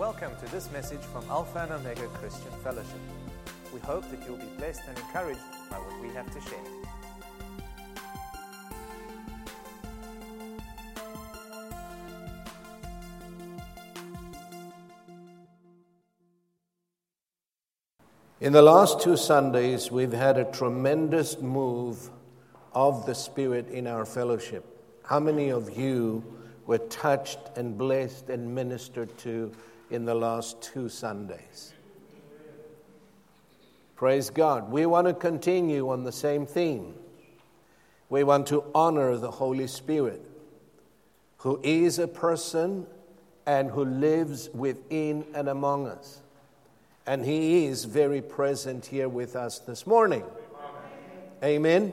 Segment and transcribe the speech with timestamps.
[0.00, 3.02] Welcome to this message from Alpha and Omega Christian Fellowship.
[3.70, 6.58] We hope that you'll be blessed and encouraged by what we have to share.
[18.40, 22.08] In the last two Sundays, we've had a tremendous move
[22.72, 24.64] of the Spirit in our fellowship.
[25.04, 26.24] How many of you
[26.66, 29.52] were touched and blessed and ministered to
[29.90, 31.72] in the last two Sundays?
[33.96, 34.70] Praise God.
[34.70, 36.94] We want to continue on the same theme.
[38.08, 40.22] We want to honor the Holy Spirit,
[41.38, 42.86] who is a person
[43.46, 46.20] and who lives within and among us.
[47.06, 50.24] And He is very present here with us this morning.
[51.42, 51.92] Amen.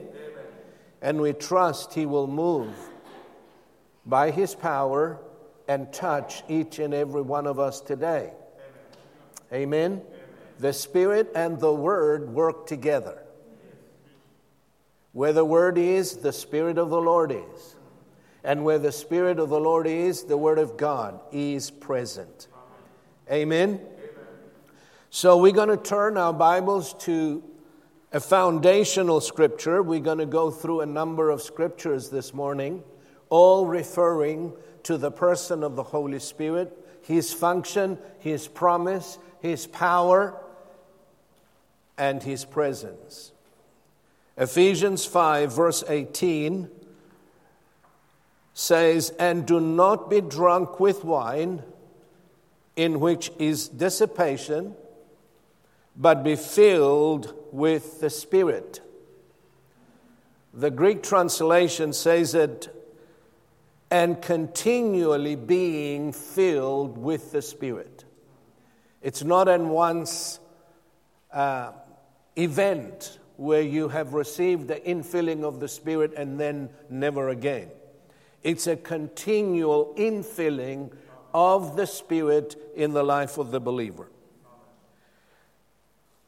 [1.02, 2.74] And we trust He will move
[4.06, 5.18] by His power
[5.68, 8.32] and touch each and every one of us today.
[9.52, 9.92] Amen.
[9.92, 10.02] Amen.
[10.58, 13.22] The Spirit and the Word work together.
[15.12, 17.76] Where the Word is, the Spirit of the Lord is.
[18.42, 22.48] And where the Spirit of the Lord is, the Word of God is present.
[23.30, 23.80] Amen.
[25.10, 27.42] So we're going to turn our Bibles to
[28.12, 29.82] a foundational scripture.
[29.82, 32.82] We're going to go through a number of scriptures this morning,
[33.28, 34.52] all referring
[34.88, 36.72] to the person of the Holy Spirit,
[37.02, 40.34] his function, his promise, his power,
[41.98, 43.32] and his presence.
[44.38, 46.70] Ephesians 5, verse 18
[48.54, 51.62] says, And do not be drunk with wine,
[52.74, 54.74] in which is dissipation
[55.96, 58.80] but be filled with the Spirit.
[60.54, 62.74] The Greek translation says it,
[63.90, 68.04] and continually being filled with the Spirit.
[69.00, 70.40] It's not an once
[71.32, 71.72] uh,
[72.36, 77.70] event where you have received the infilling of the Spirit and then never again.
[78.42, 80.92] It's a continual infilling
[81.32, 84.10] of the Spirit in the life of the believer.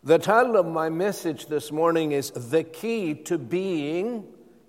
[0.03, 4.25] The title of my message this morning is The Key to Being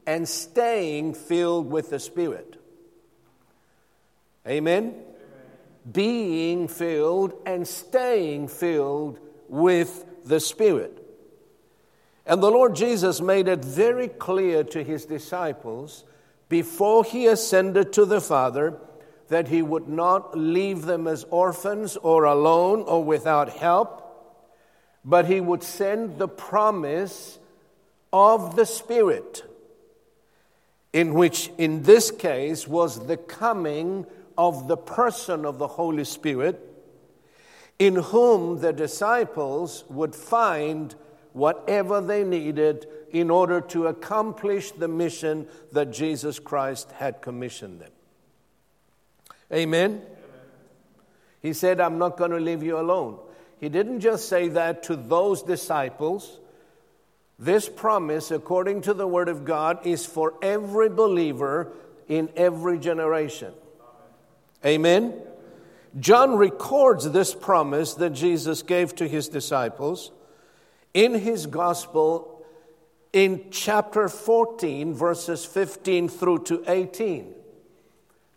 [0.06, 2.60] and Staying Filled with the Spirit.
[4.47, 4.84] Amen?
[4.84, 5.03] Amen?
[5.91, 10.97] Being filled and staying filled with the Spirit.
[12.25, 16.03] And the Lord Jesus made it very clear to his disciples
[16.50, 18.78] before he ascended to the Father
[19.29, 24.02] that he would not leave them as orphans or alone or without help
[25.03, 27.40] but he would send the promise
[28.13, 29.44] of the Spirit,
[30.94, 34.06] in which, in this case, was the coming
[34.38, 36.59] of the person of the Holy Spirit,
[37.80, 40.96] in whom the disciples would find
[41.34, 47.91] whatever they needed in order to accomplish the mission that Jesus Christ had commissioned them.
[49.52, 49.91] Amen?
[49.91, 50.02] Amen.
[51.41, 53.20] He said, I'm not going to leave you alone.
[53.59, 56.40] He didn't just say that to those disciples.
[57.38, 61.72] This promise, according to the Word of God, is for every believer
[62.08, 63.53] in every generation.
[64.66, 65.13] Amen?
[65.99, 70.11] John records this promise that Jesus gave to his disciples
[70.94, 72.45] in his gospel
[73.13, 77.33] in chapter 14, verses 15 through to 18.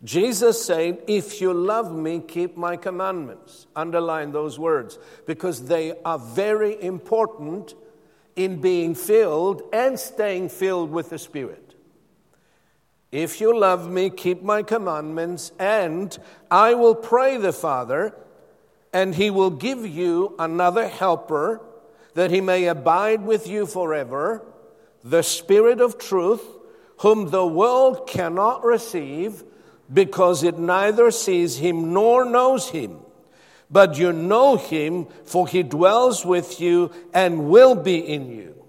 [0.03, 3.67] Jesus said, If you love me, keep my commandments.
[3.75, 7.73] Underline those words because they are very important
[8.35, 11.64] in being filled and staying filled with the Spirit.
[13.15, 16.17] If you love me, keep my commandments, and
[16.51, 18.13] I will pray the Father,
[18.91, 21.61] and he will give you another helper
[22.13, 24.45] that he may abide with you forever,
[25.01, 26.43] the Spirit of truth,
[26.97, 29.45] whom the world cannot receive
[29.93, 32.97] because it neither sees him nor knows him.
[33.71, 38.65] But you know him, for he dwells with you and will be in you.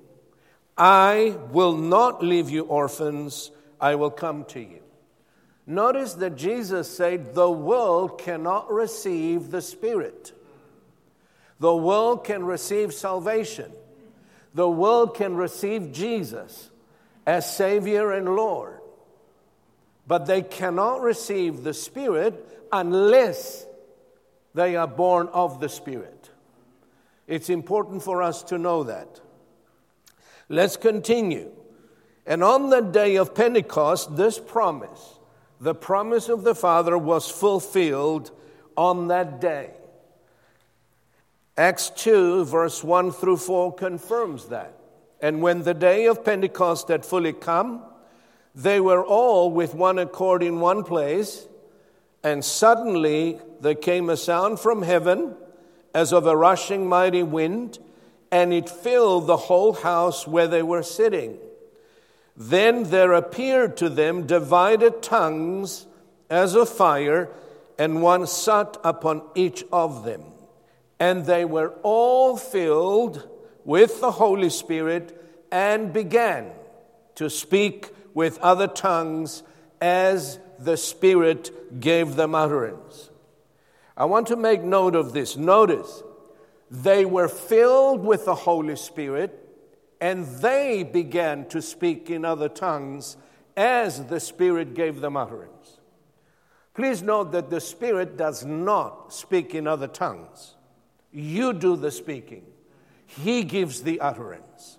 [0.78, 3.50] I will not leave you orphans,
[3.80, 4.80] I will come to you.
[5.66, 10.32] Notice that Jesus said, The world cannot receive the Spirit.
[11.58, 13.72] The world can receive salvation.
[14.54, 16.70] The world can receive Jesus
[17.26, 18.80] as Savior and Lord
[20.06, 23.66] but they cannot receive the Spirit unless
[24.54, 26.30] they are born of the Spirit.
[27.26, 29.20] It's important for us to know that.
[30.48, 31.50] Let's continue.
[32.26, 35.18] And on the day of Pentecost, this promise,
[35.60, 38.32] the promise of the Father, was fulfilled
[38.76, 39.70] on that day.
[41.56, 44.78] Acts 2, verse 1 through 4 confirms that.
[45.20, 47.82] And when the day of Pentecost had fully come,
[48.54, 51.46] they were all with one accord in one place,
[52.22, 55.34] and suddenly there came a sound from heaven
[55.94, 57.78] as of a rushing mighty wind,
[58.30, 61.38] and it filled the whole house where they were sitting.
[62.36, 65.86] Then there appeared to them divided tongues
[66.28, 67.30] as of fire,
[67.78, 70.22] and one sat upon each of them.
[70.98, 73.28] And they were all filled
[73.64, 76.50] with the Holy Spirit and began
[77.16, 79.42] to speak with other tongues
[79.80, 83.10] as the Spirit gave them utterance.
[83.96, 85.36] I want to make note of this.
[85.36, 86.02] Notice,
[86.70, 89.45] they were filled with the Holy Spirit
[90.00, 93.16] and they began to speak in other tongues
[93.56, 95.78] as the Spirit gave them utterance.
[96.74, 100.56] Please note that the Spirit does not speak in other tongues.
[101.10, 102.44] You do the speaking,
[103.06, 104.78] He gives the utterance.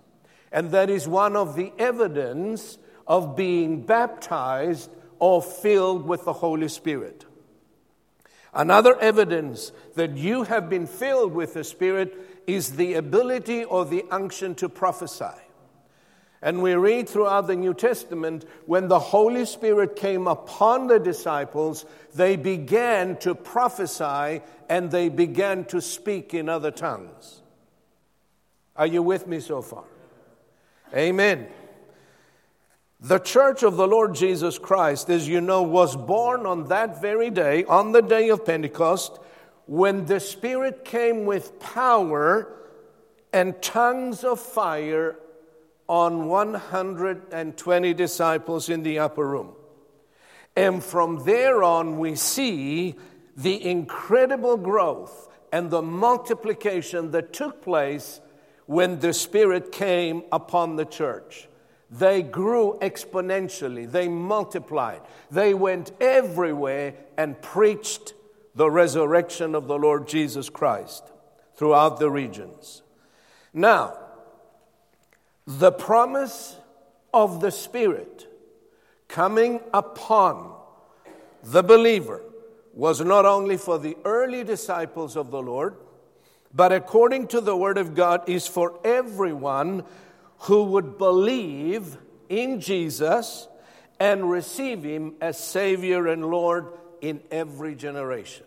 [0.52, 6.68] And that is one of the evidence of being baptized or filled with the Holy
[6.68, 7.26] Spirit.
[8.54, 14.06] Another evidence that you have been filled with the Spirit is the ability or the
[14.10, 15.26] unction to prophesy.
[16.42, 21.86] And we read throughout the New Testament when the Holy Spirit came upon the disciples,
[22.14, 27.42] they began to prophesy and they began to speak in other tongues.
[28.76, 29.84] Are you with me so far?
[30.96, 31.48] Amen.
[33.00, 37.30] The church of the Lord Jesus Christ, as you know, was born on that very
[37.30, 39.20] day, on the day of Pentecost,
[39.68, 42.48] when the Spirit came with power
[43.32, 45.18] and tongues of fire
[45.88, 49.54] on 120 disciples in the upper room.
[50.56, 52.96] And from there on, we see
[53.36, 58.20] the incredible growth and the multiplication that took place
[58.66, 61.48] when the Spirit came upon the church.
[61.90, 68.14] They grew exponentially, they multiplied, they went everywhere and preached
[68.58, 71.04] the resurrection of the Lord Jesus Christ
[71.56, 72.82] throughout the regions.
[73.54, 74.00] Now,
[75.46, 76.58] the promise
[77.14, 78.28] of the Spirit
[79.08, 80.56] coming upon
[81.44, 82.24] the believer
[82.74, 85.76] was not only for the early disciples of the Lord,
[86.52, 89.84] but according to the Word of God, is for everyone
[90.40, 91.96] who would believe
[92.28, 93.48] in Jesus
[94.00, 98.47] and receive Him as Savior and Lord in every generation.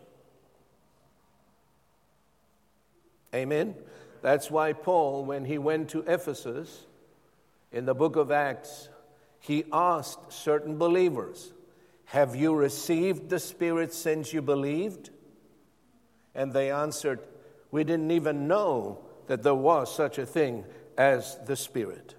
[3.35, 3.75] Amen?
[4.23, 6.87] That's why Paul, when he went to Ephesus
[7.73, 8.88] in the book of Acts,
[9.38, 11.53] he asked certain believers,
[12.06, 15.11] Have you received the Spirit since you believed?
[16.35, 17.21] And they answered,
[17.71, 20.65] We didn't even know that there was such a thing
[20.99, 22.15] as the Spirit.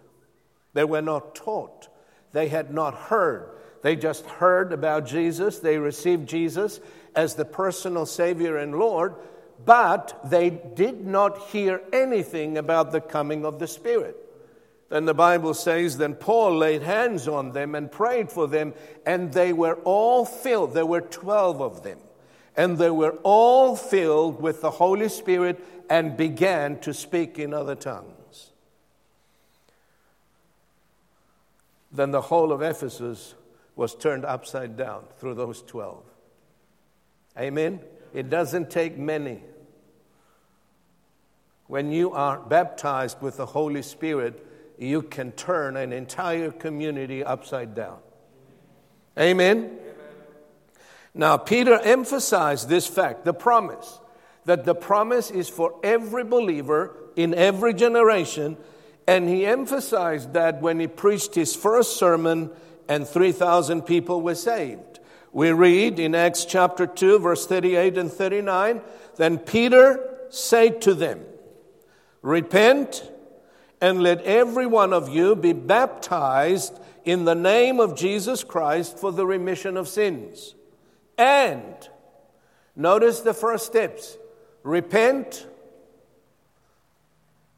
[0.73, 1.87] They were not taught,
[2.31, 3.57] they had not heard.
[3.81, 6.79] They just heard about Jesus, they received Jesus
[7.15, 9.15] as the personal Savior and Lord,
[9.65, 14.17] but they did not hear anything about the coming of the Spirit.
[14.89, 18.73] Then the Bible says, then Paul laid hands on them and prayed for them,
[19.05, 20.73] and they were all filled.
[20.73, 21.99] There were 12 of them.
[22.57, 27.75] And they were all filled with the Holy Spirit and began to speak in other
[27.75, 28.51] tongues.
[31.93, 33.35] Then the whole of Ephesus
[33.77, 36.03] was turned upside down through those 12.
[37.39, 37.79] Amen?
[38.13, 39.41] It doesn't take many
[41.71, 44.45] when you are baptized with the Holy Spirit,
[44.77, 47.97] you can turn an entire community upside down.
[49.17, 49.57] Amen?
[49.57, 49.79] Amen?
[51.13, 54.01] Now, Peter emphasized this fact, the promise,
[54.43, 58.57] that the promise is for every believer in every generation.
[59.07, 62.51] And he emphasized that when he preached his first sermon,
[62.89, 64.90] and 3,000 people were saved.
[65.31, 68.81] We read in Acts chapter 2, verse 38 and 39
[69.15, 71.23] Then Peter said to them,
[72.21, 73.09] Repent
[73.79, 79.11] and let every one of you be baptized in the name of Jesus Christ for
[79.11, 80.53] the remission of sins.
[81.17, 81.89] And
[82.75, 84.17] notice the first steps
[84.63, 85.47] repent,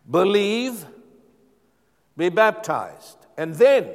[0.09, 0.85] believe,
[2.15, 3.17] be baptized.
[3.37, 3.89] And then,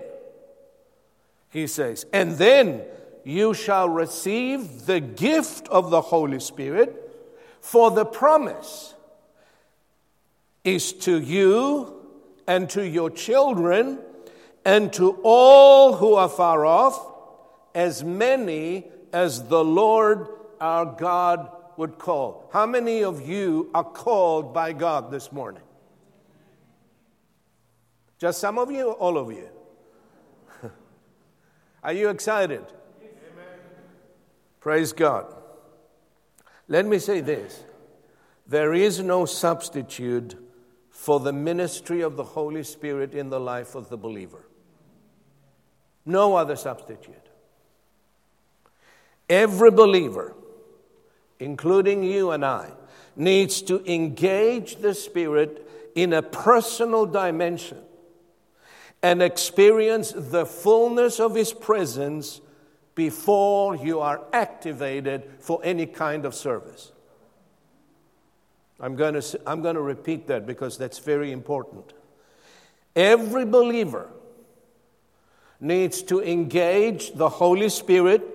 [1.48, 2.82] he says, and then
[3.28, 7.04] you shall receive the gift of the Holy Spirit
[7.60, 8.94] for the promise
[10.64, 12.06] is to you
[12.46, 13.98] and to your children
[14.64, 16.98] and to all who are far off,
[17.74, 20.26] as many as the Lord
[20.58, 22.48] our God would call.
[22.50, 25.62] How many of you are called by God this morning?
[28.18, 29.48] Just some of you, all of you?
[31.82, 32.64] are you excited?
[34.60, 35.34] Praise God.
[36.68, 37.62] Let me say this
[38.46, 40.36] there is no substitute
[40.90, 44.44] for the ministry of the Holy Spirit in the life of the believer.
[46.04, 47.14] No other substitute.
[49.28, 50.34] Every believer,
[51.38, 52.70] including you and I,
[53.14, 57.78] needs to engage the Spirit in a personal dimension
[59.02, 62.40] and experience the fullness of His presence
[62.98, 66.90] before you are activated for any kind of service.
[68.80, 71.92] I'm going to, I'm going to repeat that because that's very important.
[72.96, 74.10] Every believer
[75.60, 78.26] needs to engage the Holy Spirit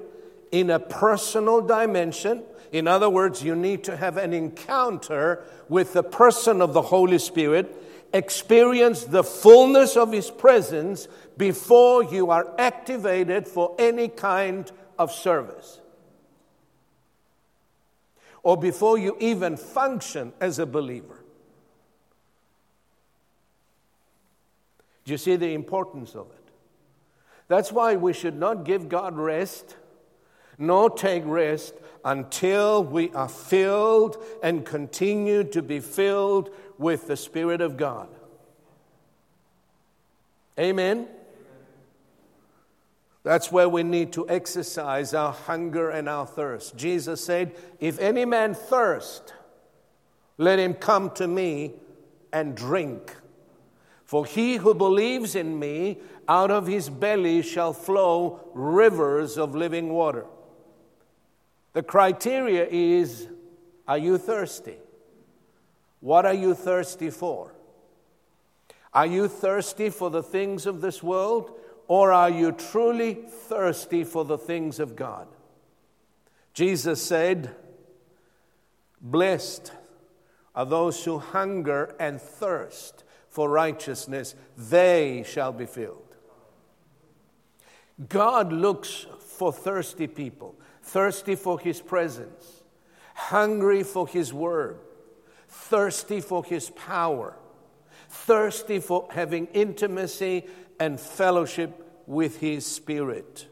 [0.54, 2.44] in a personal dimension.
[2.72, 7.20] In other words, you need to have an encounter with the person of the Holy
[7.20, 7.83] Spirit,
[8.14, 15.82] experience the fullness of His presence before you are activated for any kind of service
[18.44, 21.24] or before you even function as a believer.
[25.06, 26.52] Do you see the importance of it?
[27.48, 29.76] That's why we should not give God rest,
[30.58, 31.74] nor take rest
[32.06, 36.50] until we are filled and continue to be filled
[36.84, 38.10] with the Spirit of God.
[40.60, 41.08] Amen.
[43.24, 46.76] That's where we need to exercise our hunger and our thirst.
[46.76, 49.34] Jesus said, If any man thirst,
[50.38, 51.74] let him come to me
[52.34, 53.16] and drink.
[54.04, 59.90] For he who believes in me, out of his belly shall flow rivers of living
[59.90, 60.26] water.
[61.72, 63.30] The criteria is
[63.88, 64.78] are you thirsty?
[66.04, 67.56] What are you thirsty for?
[68.94, 71.58] Are you thirsty for the things of this world?
[71.88, 75.30] Or are you truly thirsty for the things of God?
[76.54, 77.56] Jesus said,
[79.00, 79.72] Blessed
[80.54, 86.18] are those who hunger and thirst for righteousness, they shall be filled.
[88.10, 92.62] God looks for thirsty people, thirsty for His presence,
[93.16, 94.80] hungry for His word,
[95.54, 97.36] thirsty for His power,
[98.10, 100.46] thirsty for having intimacy
[100.80, 103.48] and fellowship with His Spirit.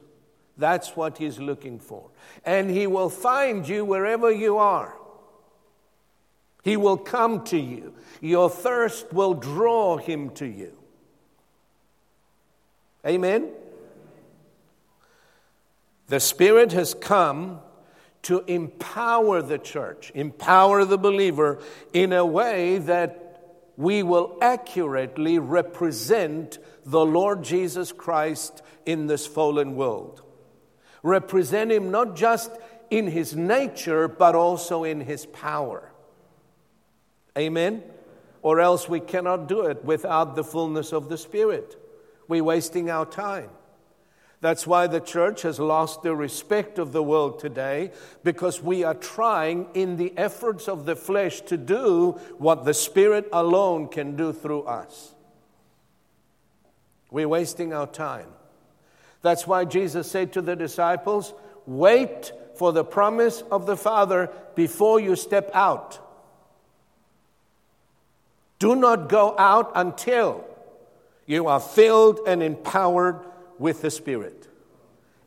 [0.58, 2.10] That's what He's looking for.
[2.46, 4.96] And He will find you wherever you are.
[6.64, 7.94] He will come to you.
[8.20, 10.78] Your thirst will draw Him to you.
[13.06, 13.50] Amen?
[16.08, 17.62] The Spirit has come
[18.24, 21.60] to empower the church, empower the believer
[21.94, 23.22] in a way that
[23.78, 30.22] we will accurately represent the Lord Jesus Christ in this fallen world.
[31.04, 32.52] Represent Him not just
[32.92, 35.92] in His nature, but also in His power.
[37.38, 37.84] Amen?
[38.44, 41.76] Or else we cannot do it without the fullness of the Spirit.
[42.28, 43.50] We're wasting our time.
[44.42, 47.92] That's why the church has lost the respect of the world today
[48.24, 53.30] because we are trying in the efforts of the flesh to do what the Spirit
[53.32, 55.14] alone can do through us.
[57.12, 58.30] We're wasting our time.
[59.22, 61.36] That's why Jesus said to the disciples,
[61.68, 66.00] Wait for the promise of the Father before you step out.
[68.58, 70.46] Do not go out until
[71.28, 73.20] you are filled and empowered
[73.62, 74.48] with the Spirit.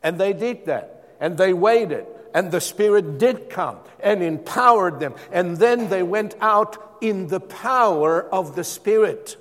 [0.03, 1.15] And they did that.
[1.19, 2.05] And they waited.
[2.33, 5.15] And the Spirit did come and empowered them.
[5.31, 9.37] And then they went out in the power of the Spirit.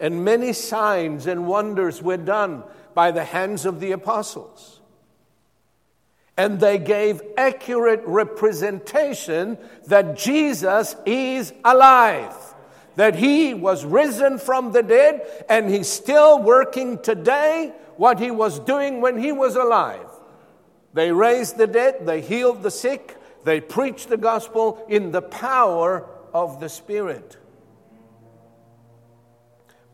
[0.00, 2.62] And many signs and wonders were done
[2.94, 4.80] by the hands of the apostles.
[6.36, 12.34] And they gave accurate representation that Jesus is alive
[12.98, 18.58] that he was risen from the dead and he's still working today what he was
[18.58, 20.08] doing when he was alive.
[20.94, 26.08] They raised the dead, they healed the sick, they preached the gospel in the power
[26.32, 27.36] of the Spirit.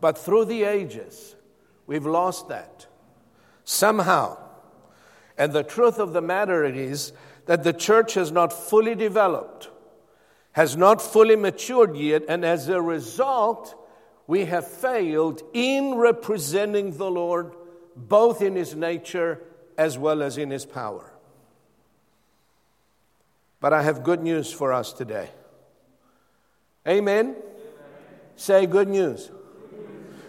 [0.01, 1.35] But through the ages,
[1.89, 2.87] we've lost that.
[3.65, 4.39] Somehow.
[5.37, 7.13] And the truth of the matter is
[7.47, 9.71] that the church has not fully developed
[10.55, 13.75] has not fully matured yet, and as a result,
[14.29, 17.57] we have failed in representing the Lord
[17.97, 19.41] both in His nature
[19.77, 21.13] as well as in His power.
[23.61, 25.31] But I have good news for us today.
[26.87, 27.27] Amen?
[27.27, 27.37] Amen.
[28.37, 29.31] Say good news.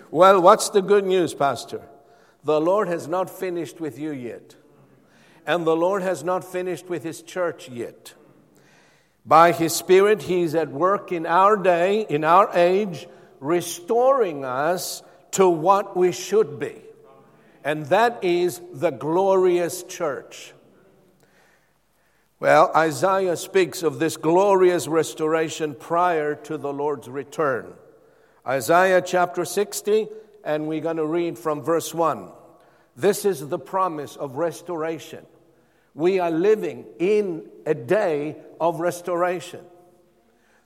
[0.10, 1.81] Well, what's the good news, Pastor?
[2.45, 4.55] The Lord has not finished with you yet.
[5.45, 8.13] And the Lord has not finished with His church yet.
[9.25, 13.07] By His Spirit, He's at work in our day, in our age,
[13.39, 16.84] restoring us to what we should be.
[17.65, 20.53] And that is the glorious church.
[22.39, 27.74] Well, Isaiah speaks of this glorious restoration prior to the Lord's return.
[28.45, 30.07] Isaiah chapter 60,
[30.43, 32.29] and we're going to read from verse 1.
[32.95, 35.25] This is the promise of restoration.
[35.95, 39.62] We are living in a day of restoration.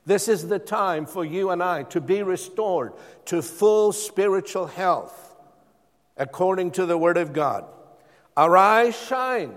[0.04, 2.92] This is the time for you and I to be restored
[3.26, 5.29] to full spiritual health
[6.20, 7.64] according to the Word of God.
[8.36, 9.56] Arise, shine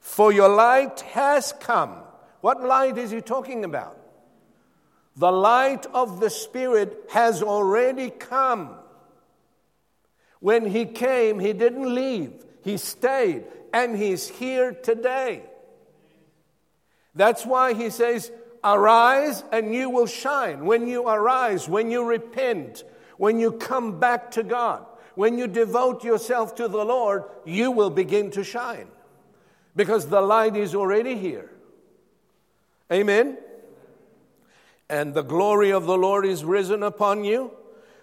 [0.00, 1.94] for your light has come.
[2.40, 3.96] What light is he talking about?
[5.16, 8.70] The light of the Spirit has already come.
[10.40, 12.32] When he came, he didn't leave,
[12.64, 15.42] he stayed, and he's here today.
[17.14, 18.32] That's why he says,
[18.64, 20.64] Arise and you will shine.
[20.64, 22.84] When you arise, when you repent,
[23.16, 24.84] when you come back to God,
[25.14, 28.88] when you devote yourself to the Lord, you will begin to shine
[29.76, 31.50] because the light is already here.
[32.92, 33.38] Amen.
[34.88, 37.52] And the glory of the Lord is risen upon you.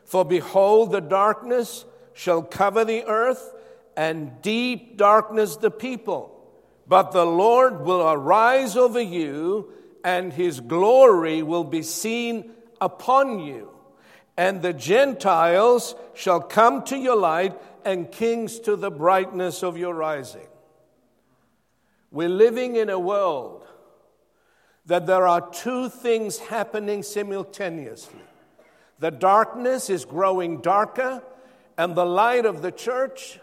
[0.06, 1.84] For behold, the darkness
[2.14, 3.54] shall cover the earth,
[3.96, 6.34] and deep darkness the people.
[6.88, 9.72] But the Lord will arise over you,
[10.04, 13.77] and his glory will be seen upon you.
[14.38, 19.94] And the Gentiles shall come to your light, and kings to the brightness of your
[19.94, 20.48] rising.
[22.12, 23.66] We're living in a world
[24.86, 28.20] that there are two things happening simultaneously.
[29.00, 31.24] The darkness is growing darker,
[31.78, 33.40] and the light of the church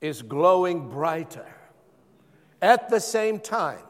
[0.00, 1.46] is glowing brighter.
[2.60, 3.82] At the same time,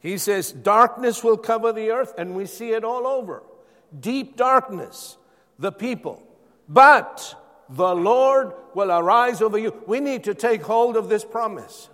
[0.00, 3.42] he says, Darkness will cover the earth, and we see it all over.
[3.98, 5.16] Deep darkness,
[5.58, 6.22] the people.
[6.68, 7.34] But
[7.68, 9.82] the Lord will arise over you.
[9.86, 11.88] We need to take hold of this promise.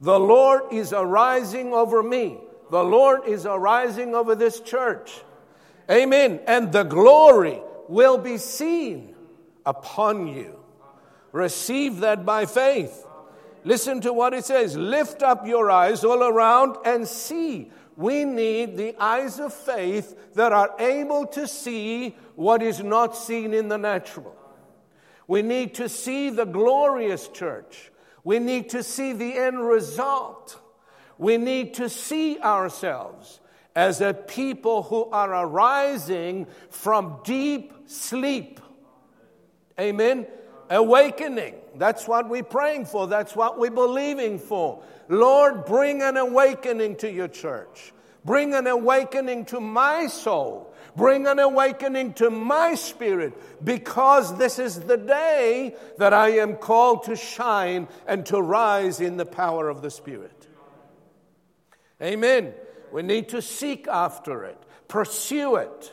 [0.00, 2.38] The Lord is arising over me.
[2.70, 5.22] The Lord is arising over this church.
[5.90, 6.40] Amen.
[6.46, 9.14] And the glory will be seen
[9.64, 10.58] upon you.
[11.32, 13.06] Receive that by faith.
[13.64, 17.70] Listen to what it says Lift up your eyes all around and see.
[17.96, 23.54] We need the eyes of faith that are able to see what is not seen
[23.54, 24.34] in the natural.
[25.26, 27.92] We need to see the glorious church.
[28.24, 30.60] We need to see the end result.
[31.18, 33.40] We need to see ourselves
[33.76, 38.60] as a people who are arising from deep sleep.
[39.78, 40.26] Amen.
[40.70, 41.56] Awakening.
[41.76, 43.06] That's what we're praying for.
[43.06, 44.82] That's what we're believing for.
[45.08, 47.92] Lord, bring an awakening to your church.
[48.24, 50.74] Bring an awakening to my soul.
[50.96, 53.34] Bring an awakening to my spirit
[53.64, 59.16] because this is the day that I am called to shine and to rise in
[59.16, 60.46] the power of the Spirit.
[62.00, 62.54] Amen.
[62.92, 65.92] We need to seek after it, pursue it,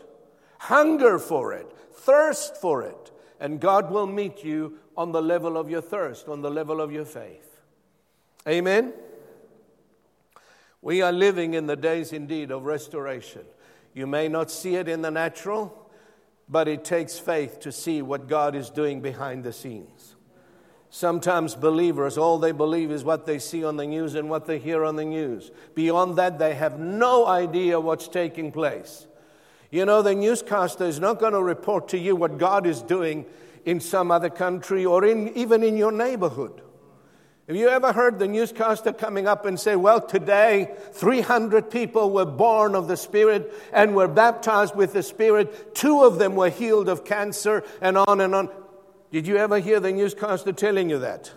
[0.59, 5.69] hunger for it, thirst for it, and God will meet you on the level of
[5.69, 7.59] your thirst, on the level of your faith.
[8.47, 8.93] Amen.
[10.81, 13.43] We are living in the days indeed of restoration.
[13.93, 15.89] You may not see it in the natural,
[16.49, 20.15] but it takes faith to see what God is doing behind the scenes.
[20.89, 24.59] Sometimes believers, all they believe is what they see on the news and what they
[24.59, 25.49] hear on the news.
[25.73, 29.07] Beyond that, they have no idea what's taking place.
[29.69, 33.25] You know, the newscaster is not going to report to you what God is doing
[33.65, 36.61] in some other country or in, even in your neighborhood.
[37.47, 42.25] Have you ever heard the newscaster coming up and say, Well, today 300 people were
[42.25, 45.75] born of the Spirit and were baptized with the Spirit.
[45.75, 48.49] Two of them were healed of cancer, and on and on.
[49.11, 51.31] Did you ever hear the newscaster telling you that?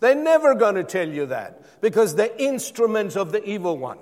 [0.00, 3.98] They're never going to tell you that because they're instruments of the evil one.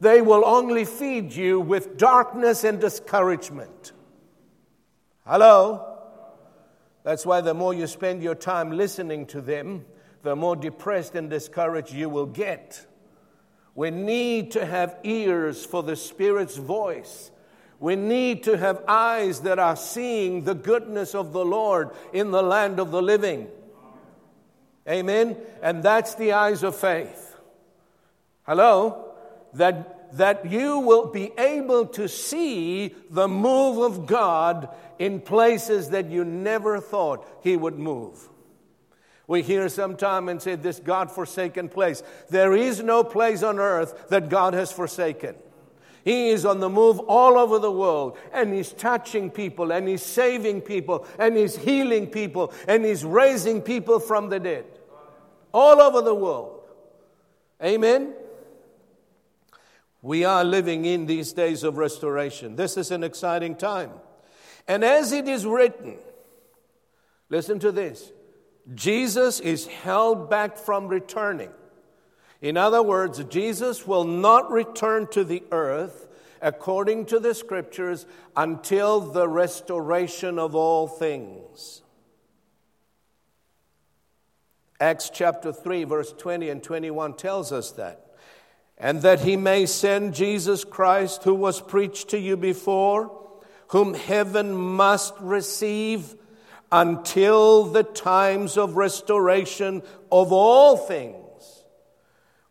[0.00, 3.92] They will only feed you with darkness and discouragement.
[5.26, 5.89] Hello?
[7.02, 9.84] That's why the more you spend your time listening to them,
[10.22, 12.86] the more depressed and discouraged you will get.
[13.74, 17.30] We need to have ears for the Spirit's voice.
[17.78, 22.42] We need to have eyes that are seeing the goodness of the Lord in the
[22.42, 23.48] land of the living.
[24.86, 25.36] Amen?
[25.62, 27.36] And that's the eyes of faith.
[28.42, 29.14] Hello?
[29.54, 34.68] That, that you will be able to see the move of God
[35.00, 38.28] in places that you never thought He would move.
[39.26, 42.02] We hear sometime and say, This God forsaken place.
[42.28, 45.36] There is no place on earth that God has forsaken.
[46.04, 50.02] He is on the move all over the world and he's touching people and he's
[50.02, 54.64] saving people and he's healing people and he's raising people from the dead
[55.52, 56.60] all over the world.
[57.62, 58.14] Amen.
[60.02, 62.56] We are living in these days of restoration.
[62.56, 63.90] This is an exciting time.
[64.70, 65.96] And as it is written,
[67.28, 68.12] listen to this
[68.72, 71.50] Jesus is held back from returning.
[72.40, 76.06] In other words, Jesus will not return to the earth
[76.40, 78.06] according to the scriptures
[78.36, 81.82] until the restoration of all things.
[84.78, 88.06] Acts chapter 3, verse 20 and 21 tells us that.
[88.78, 93.19] And that he may send Jesus Christ, who was preached to you before,
[93.70, 96.16] whom heaven must receive
[96.72, 101.64] until the times of restoration of all things,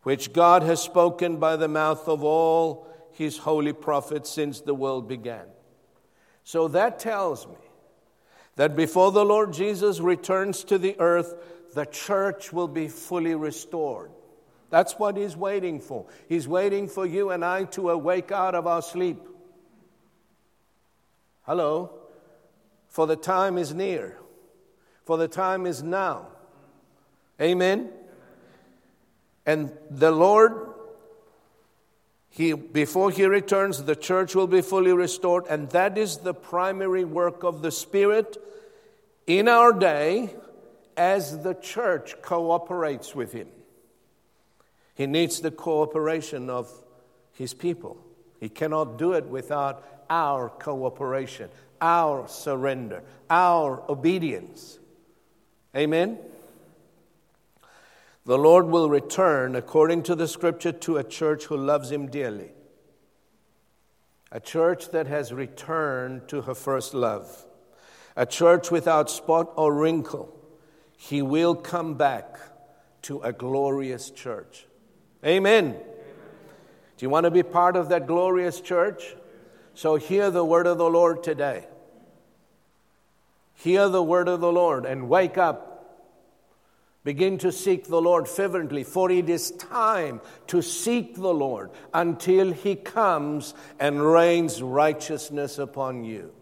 [0.02, 5.08] which God has spoken by the mouth of all his holy prophets since the world
[5.08, 5.44] began.
[6.44, 7.54] So that tells me
[8.56, 11.34] that before the Lord Jesus returns to the earth,
[11.74, 14.10] the church will be fully restored.
[14.70, 16.06] That's what he's waiting for.
[16.30, 19.18] He's waiting for you and I to awake out of our sleep.
[21.42, 21.90] Hello?
[22.88, 24.18] For the time is near,
[25.04, 26.28] for the time is now.
[27.40, 27.90] Amen?
[29.46, 30.74] And the Lord,
[32.28, 37.04] he, before He returns, the church will be fully restored, and that is the primary
[37.04, 38.36] work of the Spirit
[39.26, 40.34] in our day
[40.96, 43.48] as the church cooperates with Him.
[44.94, 46.70] He needs the cooperation of
[47.32, 47.96] His people.
[48.38, 51.48] He cannot do it without our cooperation,
[51.80, 54.78] our surrender, our obedience.
[55.74, 56.18] Amen?
[58.26, 62.50] The Lord will return, according to the scripture, to a church who loves Him dearly.
[64.32, 67.46] A church that has returned to her first love.
[68.16, 70.36] A church without spot or wrinkle.
[70.96, 72.38] He will come back
[73.02, 74.66] to a glorious church.
[75.24, 75.72] Amen.
[75.72, 79.14] Do you want to be part of that glorious church?
[79.74, 81.66] So hear the word of the Lord today.
[83.54, 85.66] Hear the word of the Lord and wake up.
[87.02, 92.52] Begin to seek the Lord fervently, for it is time to seek the Lord until
[92.52, 96.32] he comes and rains righteousness upon you.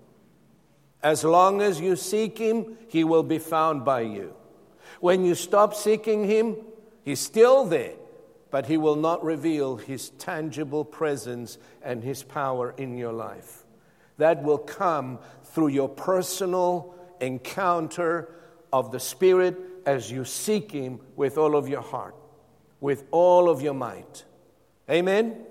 [1.00, 4.34] As long as you seek him, he will be found by you.
[5.00, 6.56] When you stop seeking him,
[7.04, 7.94] he's still there
[8.50, 13.64] but He will not reveal His tangible presence and His power in your life.
[14.16, 18.30] That will come through your personal encounter
[18.72, 19.56] of the Spirit
[19.86, 22.14] as you seek Him with all of your heart,
[22.80, 24.24] with all of your might.
[24.90, 25.44] Amen?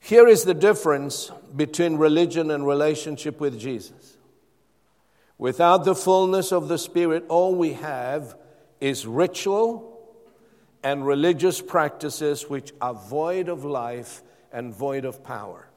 [0.00, 4.16] Here is the difference between religion and relationship with Jesus.
[5.38, 8.36] Without the fullness of the Spirit, all we have
[8.80, 9.89] is ritual
[10.82, 15.68] and religious practices which are void of life and void of power.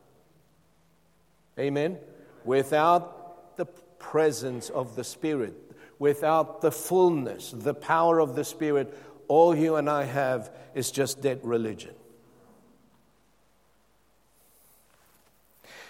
[1.60, 1.98] Amen?
[2.46, 5.54] Without the presence of the Spirit,
[6.00, 11.22] without the fullness, the power of the Spirit, all you and I have is just
[11.22, 11.94] dead religion.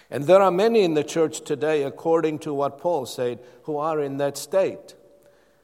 [0.10, 4.00] And there are many in the church today, according to what Paul said, who are
[4.00, 4.94] in that state.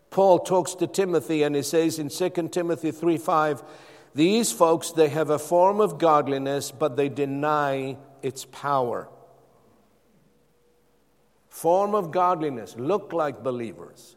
[0.09, 3.63] Paul talks to Timothy and he says in 2 Timothy 3 5,
[4.15, 9.07] these folks, they have a form of godliness, but they deny its power.
[11.47, 14.15] Form of godliness, look like believers,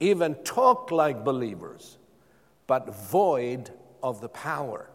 [0.00, 1.96] even talk like believers,
[2.66, 3.70] but void
[4.02, 4.90] of the power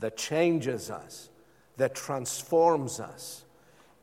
[0.00, 1.30] that changes us,
[1.76, 3.44] that transforms us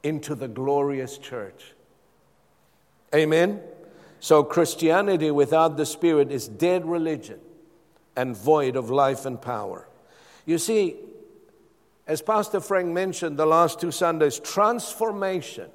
[0.04, 1.74] into the glorious church.
[3.14, 3.62] Amen.
[4.20, 7.40] So, Christianity without the Spirit is dead religion
[8.16, 9.88] and void of life and power.
[10.46, 10.96] You see,
[12.08, 15.70] as Pastor Frank mentioned the last two Sundays, transformation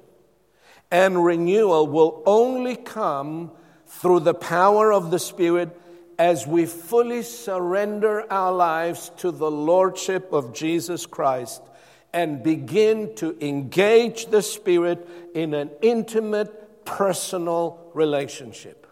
[0.91, 3.51] and renewal will only come
[3.87, 5.79] through the power of the Spirit
[6.19, 11.61] as we fully surrender our lives to the Lordship of Jesus Christ
[12.13, 18.87] and begin to engage the Spirit in an intimate personal relationship.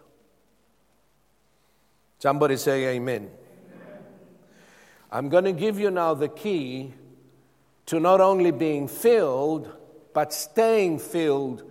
[2.18, 3.22] Somebody say amen.
[3.22, 3.30] amen.
[5.10, 6.94] I'm going to give you now the key
[7.86, 9.72] to not only being filled,
[10.14, 11.64] but staying filled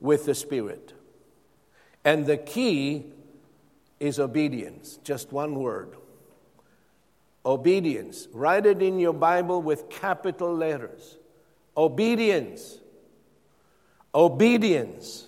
[0.00, 0.94] with the Spirit.
[2.04, 3.06] And the key
[4.00, 4.98] is obedience.
[5.04, 5.96] Just one word
[7.48, 8.28] obedience.
[8.32, 11.16] Write it in your Bible with capital letters.
[11.76, 12.78] Obedience.
[14.14, 15.27] Obedience.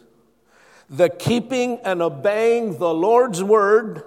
[0.91, 4.03] The keeping and obeying the Lord's word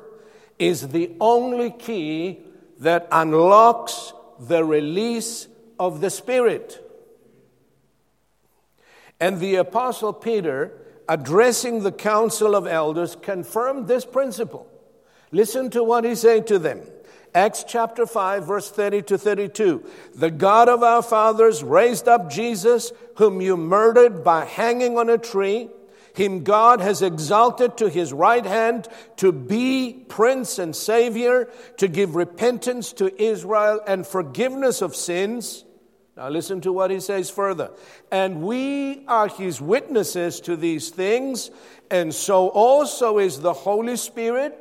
[0.59, 2.41] is the only key
[2.79, 5.47] that unlocks the release
[5.79, 6.79] of the Spirit.
[9.19, 10.73] And the Apostle Peter,
[11.07, 14.67] addressing the council of elders, confirmed this principle.
[15.31, 16.81] Listen to what he said to them.
[17.33, 19.83] Acts chapter 5, verse 30 to 32.
[20.13, 25.17] The God of our fathers raised up Jesus, whom you murdered by hanging on a
[25.17, 25.69] tree.
[26.13, 32.15] Him God has exalted to his right hand to be prince and savior, to give
[32.15, 35.65] repentance to Israel and forgiveness of sins.
[36.15, 37.71] Now listen to what he says further.
[38.12, 41.49] And we are his witnesses to these things,
[41.89, 44.56] and so also is the Holy Spirit,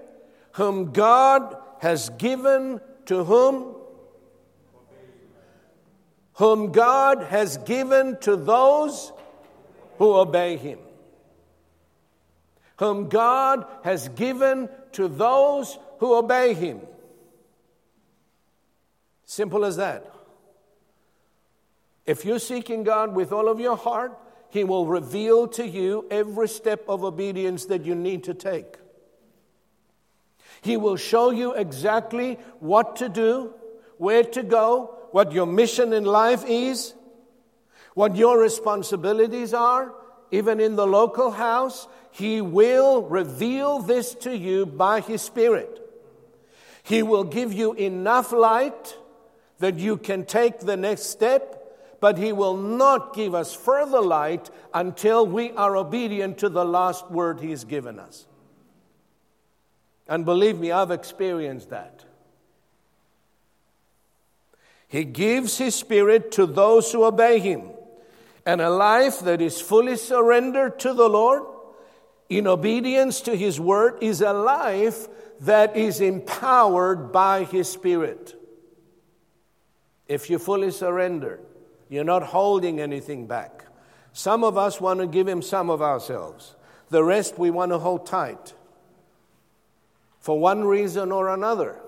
[0.53, 3.77] whom God has given to whom?
[6.35, 9.13] Whom God has given to those
[9.99, 10.79] who obey him.
[12.83, 16.81] Whom God has given to those who obey him.
[19.25, 20.13] Simple as that.
[22.07, 24.19] If you're seeking God with all of your heart,
[24.51, 28.79] He will reveal to you every step of obedience that you need to take.
[30.61, 33.55] He will show you exactly what to do,
[33.99, 36.95] where to go, what your mission in life is,
[37.95, 39.95] what your responsibilities are,
[40.33, 41.87] even in the local house.
[42.13, 45.81] He will reveal this to you by His Spirit.
[46.85, 48.97] He will give you enough light
[49.59, 51.63] that you can take the next step
[52.03, 57.09] but He will not give us further light until we are obedient to the last
[57.13, 58.27] word He's given us.
[60.09, 62.05] And believe me, I've experienced that.
[64.89, 67.71] He gives His Spirit to those who obey Him.
[68.45, 71.45] And a life that is fully surrendered to the Lord
[72.39, 75.09] in obedience to His word is a life
[75.41, 78.35] that is empowered by His Spirit.
[80.09, 81.41] If you fully surrender,
[81.89, 83.65] you're not holding anything back.
[84.13, 86.55] Some of us want to give Him some of ourselves,
[86.91, 88.55] the rest we want to hold tight
[90.21, 91.81] for one reason or another.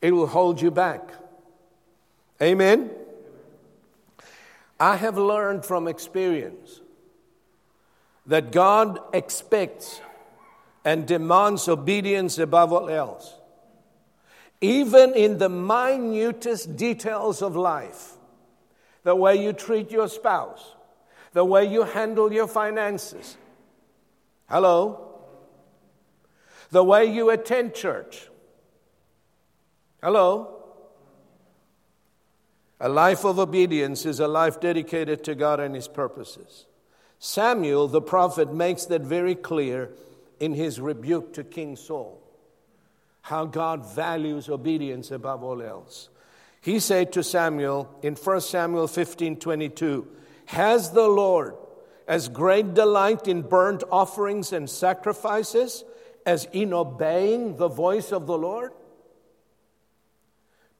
[0.00, 1.10] It will hold you back.
[2.40, 2.90] Amen?
[4.78, 6.80] I have learned from experience
[8.26, 10.00] that God expects
[10.84, 13.34] and demands obedience above all else
[14.62, 18.12] even in the minutest details of life
[19.02, 20.76] the way you treat your spouse,
[21.32, 23.36] the way you handle your finances.
[24.48, 25.08] Hello?
[26.70, 28.28] The way you attend church.
[30.00, 30.62] Hello?
[32.80, 36.66] A life of obedience is a life dedicated to God and His purposes.
[37.24, 39.90] Samuel, the prophet, makes that very clear
[40.40, 42.20] in his rebuke to King Saul
[43.20, 46.08] how God values obedience above all else.
[46.60, 50.08] He said to Samuel in 1 Samuel 15 22,
[50.46, 51.54] Has the Lord
[52.08, 55.84] as great delight in burnt offerings and sacrifices
[56.26, 58.72] as in obeying the voice of the Lord?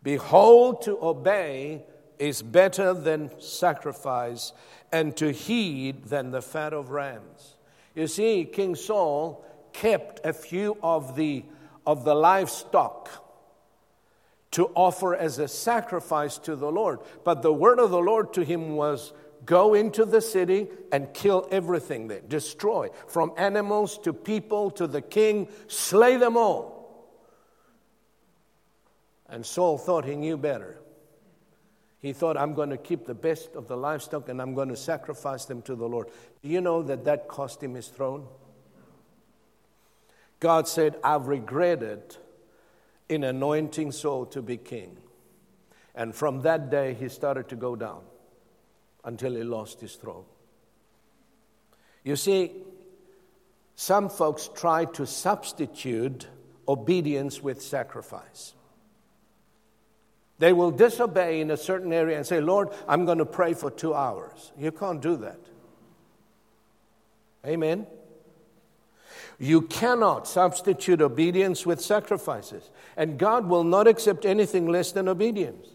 [0.03, 1.85] Behold, to obey
[2.19, 4.53] is better than sacrifice,
[4.93, 7.57] and to heed than the fat of rams.
[7.95, 11.45] You see, King Saul kept a few of the
[11.87, 13.09] of the livestock
[14.53, 17.01] to offer as a sacrifice to the Lord.
[17.25, 19.13] But the word of the Lord to him was
[19.45, 25.01] go into the city and kill everything there, destroy, from animals to people to the
[25.01, 27.09] king, slay them all.
[29.29, 30.79] And Saul thought he knew better.
[32.03, 34.77] He thought, I'm going to keep the best of the livestock and I'm going to
[34.77, 36.09] sacrifice them to the Lord.
[36.43, 38.27] Do you know that that cost him his throne?
[40.41, 42.17] God said, I've regretted
[43.09, 44.97] in anointing Saul to be king.
[45.95, 48.01] And from that day, he started to go down
[49.05, 50.25] until he lost his throne.
[52.03, 52.51] You see,
[53.77, 56.27] some folks try to substitute
[56.67, 58.55] obedience with sacrifice.
[60.43, 63.71] They will disobey in a certain area and say, Lord, I'm going to pray for
[63.71, 64.51] two hours.
[64.59, 65.39] You can't do that.
[67.47, 67.87] Amen.
[69.39, 75.69] You cannot substitute obedience with sacrifices, and God will not accept anything less than obedience.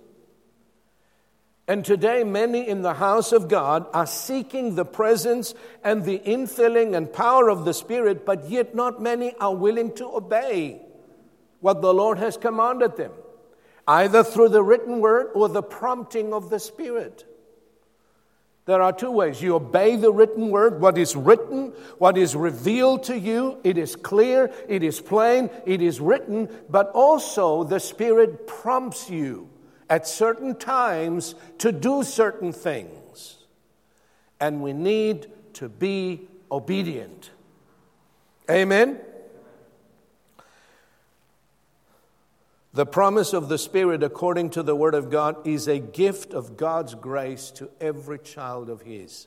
[1.70, 6.94] And today, many in the house of God are seeking the presence and the infilling
[6.94, 10.82] and power of the Spirit, but yet not many are willing to obey
[11.62, 13.14] what the Lord has commanded them,
[13.88, 17.26] either through the written word or the prompting of the Spirit.
[18.66, 19.42] There are two ways.
[19.42, 23.60] You obey the written word, what is written, what is revealed to you.
[23.64, 29.50] It is clear, it is plain, it is written, but also the Spirit prompts you
[29.90, 33.38] at certain times to do certain things.
[34.42, 37.32] And we need to be obedient.
[38.52, 39.00] Amen?
[42.78, 46.58] The promise of the Spirit, according to the Word of God, is a gift of
[46.58, 49.26] God's grace to every child of His.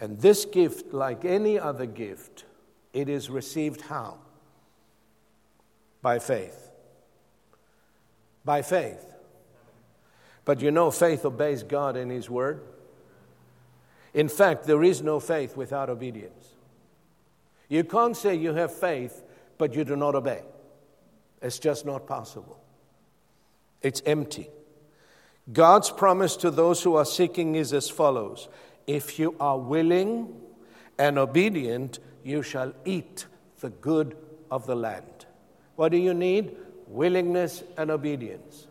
[0.00, 2.46] And this gift, like any other gift,
[2.94, 4.16] it is received how?
[6.00, 6.70] By faith.
[8.46, 9.04] By faith.
[10.46, 12.62] But you know, faith obeys God and His Word.
[14.14, 16.54] In fact, there is no faith without obedience.
[17.68, 19.22] You can't say you have faith,
[19.58, 20.40] but you do not obey.
[21.42, 22.58] It's just not possible.
[23.82, 24.48] It's empty.
[25.52, 28.48] God's promise to those who are seeking is as follows
[28.86, 30.34] If you are willing
[30.98, 33.26] and obedient, you shall eat
[33.60, 34.16] the good
[34.50, 35.26] of the land.
[35.74, 36.56] What do you need?
[36.86, 38.68] Willingness and obedience.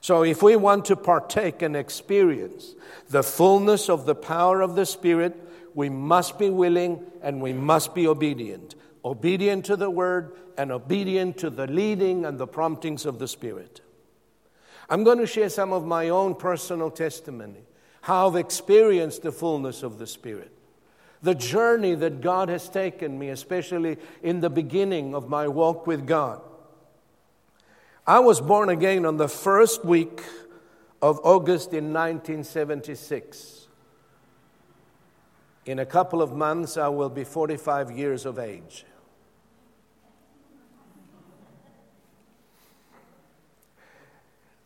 [0.00, 2.74] So, if we want to partake and experience
[3.08, 5.34] the fullness of the power of the Spirit,
[5.74, 11.38] we must be willing and we must be obedient obedient to the word and obedient
[11.38, 13.80] to the leading and the promptings of the Spirit.
[14.90, 17.64] I'm going to share some of my own personal testimony,
[18.00, 20.50] how I've experienced the fullness of the Spirit,
[21.22, 26.06] the journey that God has taken me, especially in the beginning of my walk with
[26.06, 26.40] God.
[28.06, 30.22] I was born again on the first week
[31.02, 33.57] of August in 1976.
[35.68, 38.86] In a couple of months, I will be 45 years of age.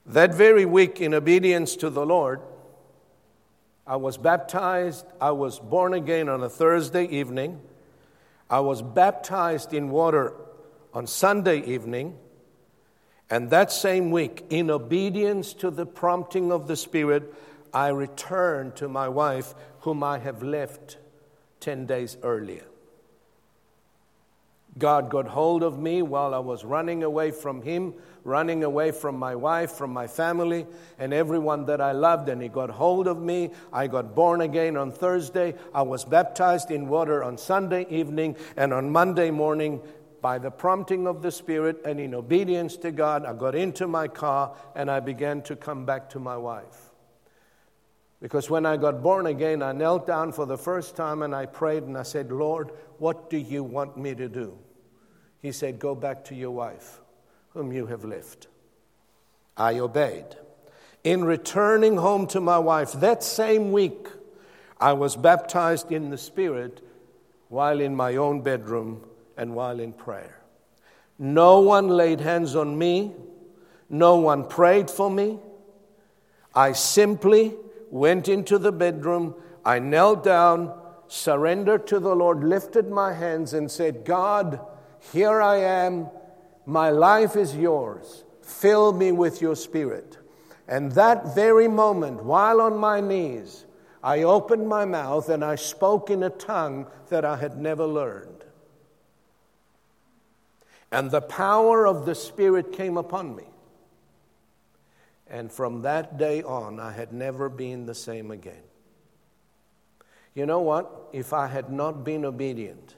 [0.07, 2.41] That very week, in obedience to the Lord,
[3.85, 5.05] I was baptized.
[5.21, 7.61] I was born again on a Thursday evening.
[8.49, 10.33] I was baptized in water
[10.95, 12.17] on Sunday evening.
[13.29, 17.35] And that same week, in obedience to the prompting of the Spirit,
[17.75, 20.99] I returned to my wife, whom I have left
[21.61, 22.65] 10 days earlier.
[24.79, 29.19] God got hold of me while I was running away from Him, running away from
[29.19, 30.67] my wife, from my family,
[30.99, 32.31] and everyone that I loved.
[32.31, 33.51] And He got hold of me.
[33.73, 35.55] I got born again on Thursday.
[35.75, 38.37] I was baptized in water on Sunday evening.
[38.57, 39.81] And on Monday morning,
[40.23, 44.09] by the prompting of the Spirit and in obedience to God, I got into my
[44.09, 46.92] car and I began to come back to my wife.
[48.23, 51.45] Because when I got born again, I knelt down for the first time and I
[51.45, 54.57] prayed and I said, Lord, what do you want me to do?
[55.41, 57.01] He said, Go back to your wife,
[57.49, 58.47] whom you have left.
[59.57, 60.37] I obeyed.
[61.03, 64.07] In returning home to my wife that same week,
[64.81, 66.81] I was baptized in the Spirit
[67.49, 69.05] while in my own bedroom
[69.37, 70.39] and while in prayer.
[71.19, 73.15] No one laid hands on me,
[73.91, 75.41] no one prayed for me.
[76.55, 77.55] I simply
[77.93, 80.75] went into the bedroom, I knelt down,
[81.09, 84.59] surrendered to the Lord, lifted my hands, and said, God,
[85.13, 86.09] here I am.
[86.65, 88.25] My life is yours.
[88.41, 90.17] Fill me with your spirit.
[90.67, 93.67] And that very moment, while on my knees,
[94.03, 98.43] I opened my mouth and I spoke in a tongue that I had never learned.
[100.91, 103.52] And the power of the Spirit came upon me.
[105.33, 108.63] And from that day on, I had never been the same again.
[110.35, 111.09] You know what?
[111.15, 112.97] If I had not been obedient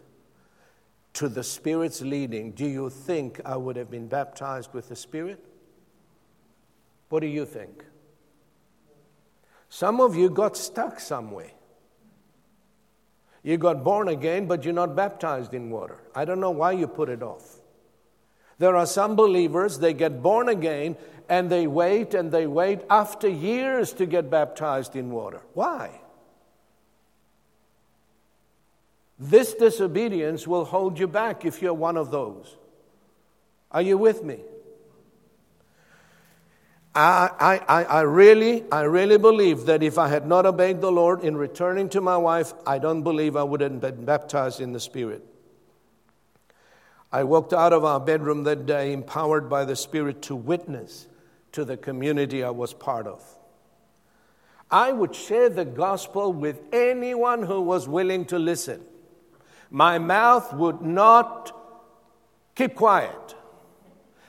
[1.15, 5.43] to the Spirit's leading, do you think I would have been baptized with the Spirit?
[7.09, 7.85] What do you think?
[9.69, 11.53] Some of you got stuck somewhere.
[13.45, 16.03] You got born again, but you're not baptized in water.
[16.17, 17.61] I don't know why you put it off.
[18.59, 20.97] There are some believers, they get born again
[21.29, 25.41] and they wait and they wait after years to get baptized in water.
[25.55, 26.01] Why?
[29.19, 32.57] This disobedience will hold you back if you're one of those.
[33.71, 34.39] Are you with me?
[36.97, 41.25] I, I, I, really, I really believe that if I had not obeyed the Lord
[41.25, 44.79] in returning to my wife, I don't believe I would have been baptized in the
[44.79, 45.25] Spirit.
[47.11, 51.09] I walked out of our bedroom that day empowered by the Spirit to witness
[51.55, 53.23] to the community I was part of.
[54.71, 58.83] I would share the gospel with anyone who was willing to listen.
[59.71, 61.53] My mouth would not
[62.55, 63.35] keep quiet.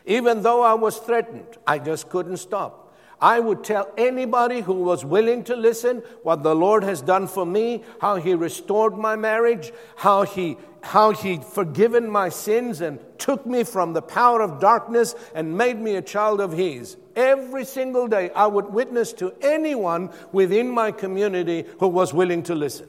[0.05, 2.84] Even though I was threatened, I just couldn't stop.
[3.21, 7.45] I would tell anybody who was willing to listen what the Lord has done for
[7.45, 13.45] me, how He restored my marriage, how He how He forgiven my sins and took
[13.45, 16.95] me from the power of darkness and made me a child of His.
[17.15, 22.55] Every single day, I would witness to anyone within my community who was willing to
[22.55, 22.87] listen.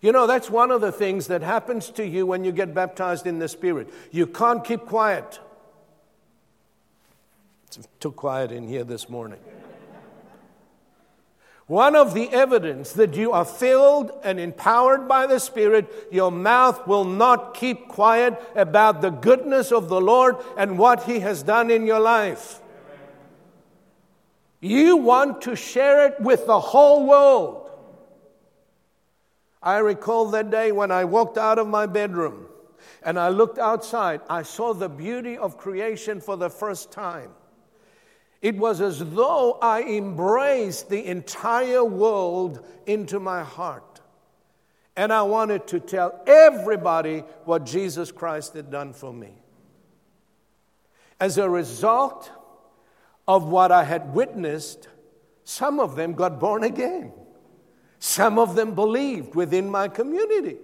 [0.00, 3.26] You know, that's one of the things that happens to you when you get baptized
[3.26, 3.90] in the Spirit.
[4.10, 5.38] You can't keep quiet.
[7.78, 9.38] It's too quiet in here this morning.
[11.68, 16.84] One of the evidence that you are filled and empowered by the Spirit, your mouth
[16.88, 21.70] will not keep quiet about the goodness of the Lord and what He has done
[21.70, 22.60] in your life.
[24.60, 27.70] You want to share it with the whole world.
[29.62, 32.46] I recall that day when I walked out of my bedroom
[33.04, 37.30] and I looked outside, I saw the beauty of creation for the first time.
[38.42, 44.00] It was as though I embraced the entire world into my heart.
[44.96, 49.32] And I wanted to tell everybody what Jesus Christ had done for me.
[51.18, 52.30] As a result
[53.28, 54.88] of what I had witnessed,
[55.44, 57.12] some of them got born again.
[57.98, 60.56] Some of them believed within my community.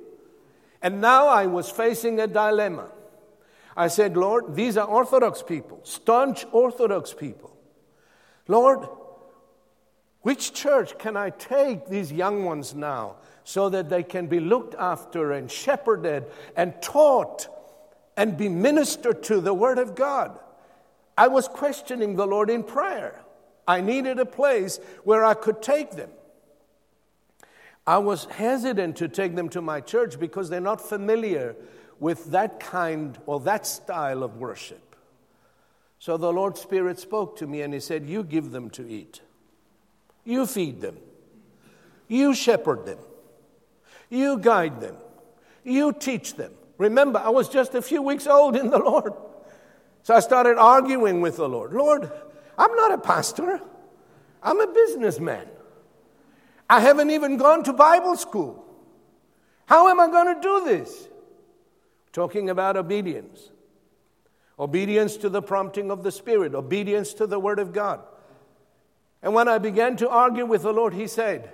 [0.80, 2.88] And now I was facing a dilemma.
[3.76, 7.55] I said, Lord, these are Orthodox people, staunch Orthodox people.
[8.48, 8.88] Lord,
[10.22, 14.74] which church can I take these young ones now so that they can be looked
[14.74, 16.26] after and shepherded
[16.56, 17.48] and taught
[18.16, 20.38] and be ministered to the Word of God?
[21.16, 23.20] I was questioning the Lord in prayer.
[23.66, 26.10] I needed a place where I could take them.
[27.86, 31.54] I was hesitant to take them to my church because they're not familiar
[32.00, 34.85] with that kind or that style of worship.
[35.98, 39.20] So the Lord Spirit spoke to me and He said, You give them to eat.
[40.24, 40.96] You feed them.
[42.08, 42.98] You shepherd them.
[44.10, 44.96] You guide them.
[45.64, 46.52] You teach them.
[46.78, 49.12] Remember, I was just a few weeks old in the Lord.
[50.02, 51.72] So I started arguing with the Lord.
[51.72, 52.10] Lord,
[52.58, 53.60] I'm not a pastor,
[54.42, 55.48] I'm a businessman.
[56.68, 58.64] I haven't even gone to Bible school.
[59.66, 61.08] How am I going to do this?
[62.12, 63.50] Talking about obedience
[64.58, 68.00] obedience to the prompting of the Spirit, obedience to the Word of God.
[69.22, 71.52] And when I began to argue with the Lord, He said,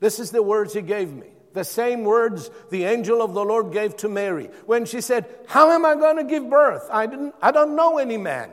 [0.00, 1.28] This is the words He gave me.
[1.52, 5.70] The same words the angel of the Lord gave to Mary when she said, How
[5.70, 6.88] am I going to give birth?
[6.90, 8.50] I, didn't, I don't know any man.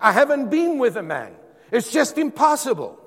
[0.00, 1.34] I haven't been with a man.
[1.70, 2.98] It's just impossible.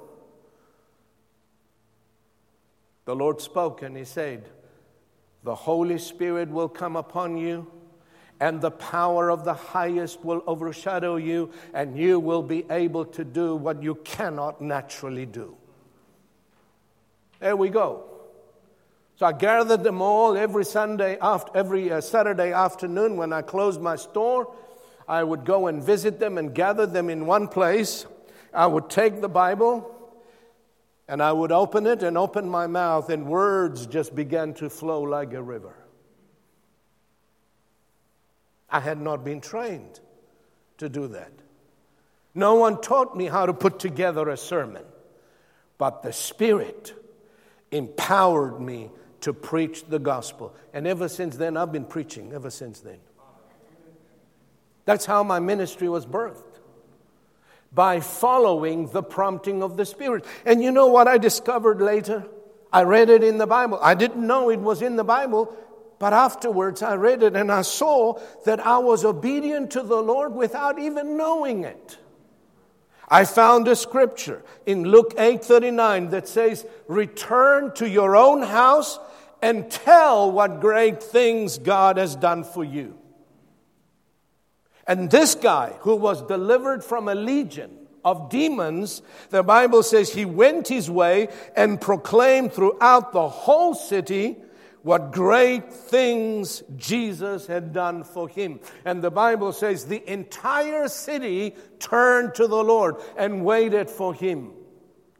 [3.05, 4.49] The Lord spoke and He said,
[5.43, 7.71] The Holy Spirit will come upon you
[8.39, 13.23] and the power of the highest will overshadow you, and you will be able to
[13.23, 15.55] do what you cannot naturally do.
[17.39, 18.03] There we go.
[19.17, 23.79] So I gathered them all every Sunday, after, every uh, Saturday afternoon when I closed
[23.79, 24.53] my store.
[25.07, 28.05] I would go and visit them and gather them in one place.
[28.53, 29.91] I would take the Bible
[31.07, 35.03] and I would open it and open my mouth, and words just began to flow
[35.03, 35.75] like a river.
[38.69, 39.99] I had not been trained
[40.77, 41.31] to do that.
[42.33, 44.83] No one taught me how to put together a sermon,
[45.77, 46.93] but the Spirit
[47.71, 48.89] empowered me
[49.21, 50.53] to preach the gospel.
[50.73, 52.99] And ever since then, I've been preaching, ever since then.
[54.83, 56.43] That's how my ministry was birthed
[57.73, 60.25] by following the prompting of the Spirit.
[60.45, 62.25] And you know what I discovered later?
[62.71, 63.79] I read it in the Bible.
[63.81, 65.55] I didn't know it was in the Bible
[65.99, 70.33] but afterwards, I read it and I saw that I was obedient to the Lord
[70.33, 71.97] without even knowing it.
[73.07, 78.99] I found a scripture in Luke 8:39 that says, "Return to your own house
[79.41, 82.97] and tell what great things God has done for you."
[84.87, 90.25] And this guy who was delivered from a legion of demons, the Bible says he
[90.25, 94.37] went his way and proclaimed throughout the whole city
[94.85, 98.59] what great things Jesus had done for him.
[98.85, 104.51] And the Bible says the entire city turned to the Lord and waited for him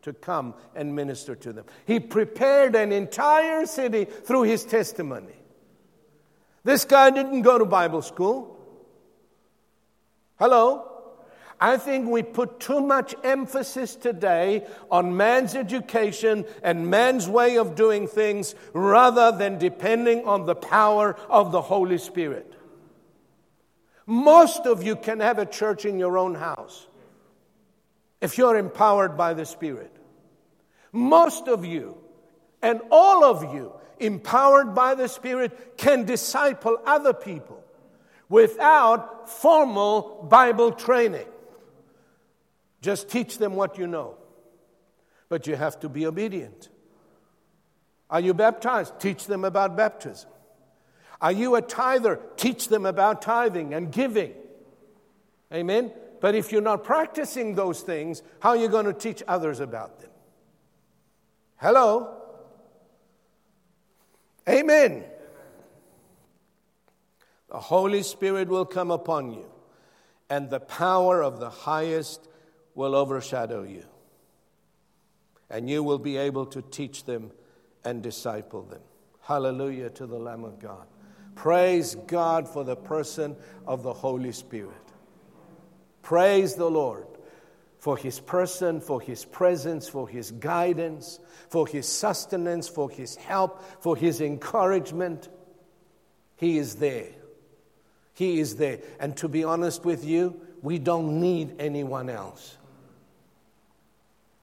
[0.04, 1.66] to come and minister to them.
[1.88, 5.34] He prepared an entire city through his testimony.
[6.64, 8.60] This guy didn't go to Bible school.
[10.38, 10.95] Hello?
[11.60, 17.76] I think we put too much emphasis today on man's education and man's way of
[17.76, 22.52] doing things rather than depending on the power of the Holy Spirit.
[24.06, 26.88] Most of you can have a church in your own house
[28.22, 29.96] if you're empowered by the Spirit.
[30.92, 31.98] Most of you
[32.62, 37.64] and all of you, empowered by the Spirit, can disciple other people
[38.28, 41.28] without formal Bible training.
[42.86, 44.14] Just teach them what you know.
[45.28, 46.70] But you have to be obedient.
[48.12, 49.00] Are you baptized?
[49.00, 50.30] Teach them about baptism.
[51.20, 52.20] Are you a tither?
[52.38, 54.34] Teach them about tithing and giving.
[55.52, 55.92] Amen?
[56.22, 60.00] But if you're not practicing those things, how are you going to teach others about
[60.02, 60.12] them?
[61.56, 62.22] Hello?
[64.48, 65.06] Amen.
[67.50, 69.50] The Holy Spirit will come upon you,
[70.30, 72.28] and the power of the highest
[72.76, 73.84] will overshadow you.
[75.50, 77.32] And you will be able to teach them
[77.84, 78.82] and disciple them.
[79.22, 80.86] Hallelujah to the Lamb of God.
[81.36, 84.74] Praise God for the person of the Holy Spirit.
[86.02, 87.08] Praise the Lord
[87.86, 91.20] for his person, for his presence, for his guidance,
[91.50, 95.30] for his sustenance, for his help, for his encouragement.
[96.36, 97.12] He is there.
[98.14, 98.80] He is there.
[99.00, 102.58] And to be honest with you, we don't need anyone else.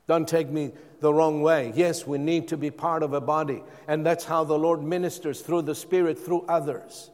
[0.09, 1.73] Don't take me the wrong way.
[1.75, 5.41] Yes, we need to be part of a body, and that's how the Lord ministers
[5.41, 7.11] through the Spirit, through others.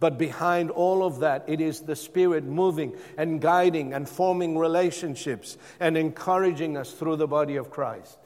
[0.00, 5.56] But behind all of that, it is the Spirit moving and guiding and forming relationships
[5.80, 8.18] and encouraging us through the body of Christ.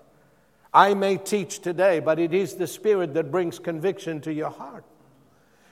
[0.73, 4.85] I may teach today, but it is the Spirit that brings conviction to your heart,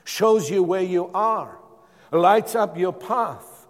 [0.04, 1.58] shows you where you are,
[2.12, 3.66] lights up your path,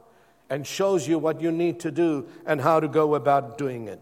[0.50, 4.00] and shows you what you need to do and how to go about doing it.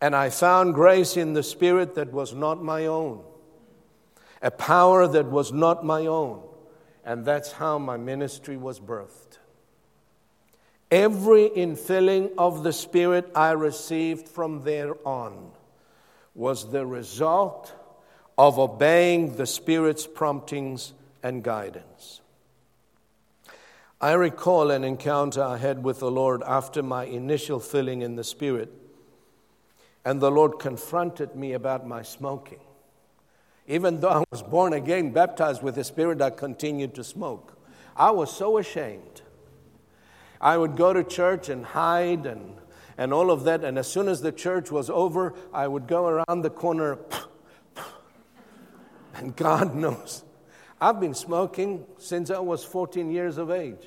[0.00, 3.22] And I found grace in the Spirit that was not my own,
[4.42, 6.42] a power that was not my own.
[7.04, 9.38] And that's how my ministry was birthed.
[10.90, 15.50] Every infilling of the Spirit I received from there on
[16.34, 17.72] was the result
[18.36, 20.92] of obeying the Spirit's promptings
[21.22, 22.20] and guidance.
[24.00, 28.24] I recall an encounter I had with the Lord after my initial filling in the
[28.24, 28.70] Spirit
[30.04, 32.60] and the Lord confronted me about my smoking.
[33.66, 37.58] Even though I was born again, baptized with the Spirit, I continued to smoke.
[37.96, 39.22] I was so ashamed.
[40.40, 42.56] I would go to church and hide and,
[42.98, 43.64] and all of that.
[43.64, 46.98] And as soon as the church was over, I would go around the corner.
[49.16, 50.24] And God knows,
[50.80, 53.86] I've been smoking since I was 14 years of age.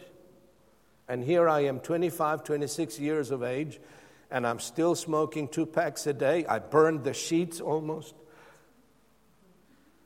[1.10, 3.80] And here I am, 25, 26 years of age,
[4.30, 6.46] and I'm still smoking two packs a day.
[6.46, 8.14] I burned the sheets almost.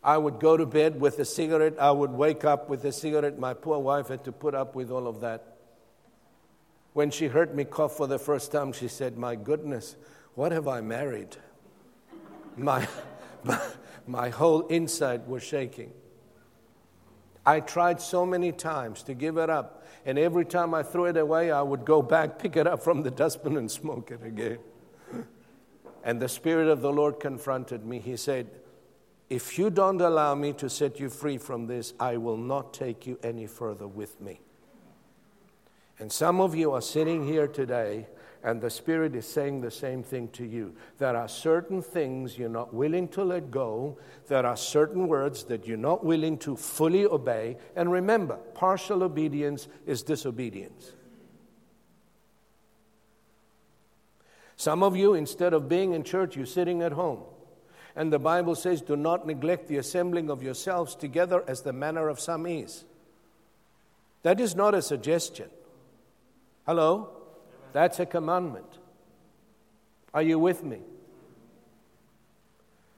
[0.04, 1.76] I would go to bed with a cigarette.
[1.80, 3.38] I would wake up with a cigarette.
[3.38, 5.58] My poor wife had to put up with all of that.
[6.94, 9.96] When she heard me cough for the first time, she said, My goodness,
[10.36, 11.38] what have I married?
[12.58, 12.88] My,
[14.08, 15.92] my, whole inside was shaking.
[17.46, 19.81] I tried so many times to give it up.
[20.06, 23.04] And every time I threw it away, I would go back, pick it up from
[23.04, 24.60] the dustbin, and smoke it again.
[26.04, 28.00] And the Spirit of the Lord confronted me.
[28.00, 28.50] He said,
[29.30, 33.06] If you don't allow me to set you free from this, I will not take
[33.06, 34.42] you any further with me.
[36.00, 38.08] And some of you are sitting here today
[38.44, 40.74] and the Spirit is saying the same thing to you.
[40.98, 44.00] There are certain things you're not willing to let go.
[44.28, 47.58] There are certain words that you're not willing to fully obey.
[47.76, 50.92] And remember, partial obedience is disobedience.
[54.56, 57.22] Some of you, instead of being in church, you're sitting at home.
[57.96, 62.10] And the Bible says, Do not neglect the assembling of yourselves together as the manner
[62.10, 62.86] of some is.
[64.24, 65.50] That is not a suggestion.
[66.66, 67.21] Hello?
[67.74, 68.80] That's a commandment.
[70.14, 70.80] Are you with me?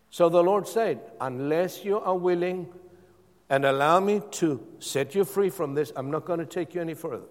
[0.09, 2.67] So the Lord said, Unless you are willing
[3.49, 6.81] and allow me to set you free from this, I'm not going to take you
[6.81, 7.27] any further.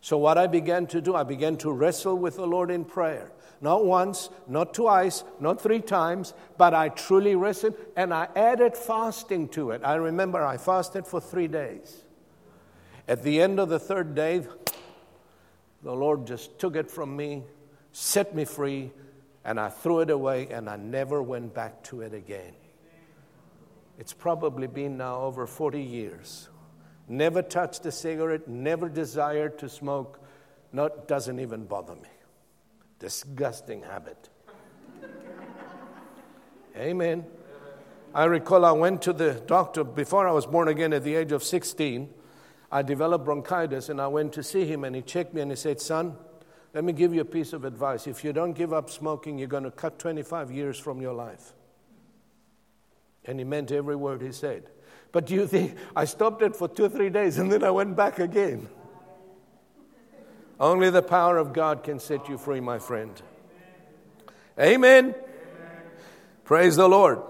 [0.00, 3.32] So, what I began to do, I began to wrestle with the Lord in prayer.
[3.60, 9.48] Not once, not twice, not three times, but I truly wrestled and I added fasting
[9.50, 9.80] to it.
[9.82, 12.04] I remember I fasted for three days.
[13.08, 14.46] At the end of the third day,
[15.86, 17.44] the Lord just took it from me,
[17.92, 18.90] set me free,
[19.44, 22.54] and I threw it away and I never went back to it again.
[23.96, 26.48] It's probably been now over 40 years.
[27.06, 30.18] Never touched a cigarette, never desired to smoke,
[30.72, 32.08] not, doesn't even bother me.
[32.98, 34.28] Disgusting habit.
[36.76, 37.24] Amen.
[38.12, 41.30] I recall I went to the doctor before I was born again at the age
[41.30, 42.12] of 16.
[42.70, 45.56] I developed bronchitis and I went to see him and he checked me and he
[45.56, 46.16] said, Son,
[46.74, 48.06] let me give you a piece of advice.
[48.06, 51.52] If you don't give up smoking, you're going to cut 25 years from your life.
[53.24, 54.70] And he meant every word he said.
[55.12, 57.70] But do you think I stopped it for two or three days and then I
[57.70, 58.68] went back again?
[60.58, 63.10] Only the power of God can set you free, my friend.
[64.58, 65.04] Amen.
[65.04, 65.14] Amen.
[66.44, 67.20] Praise the Lord.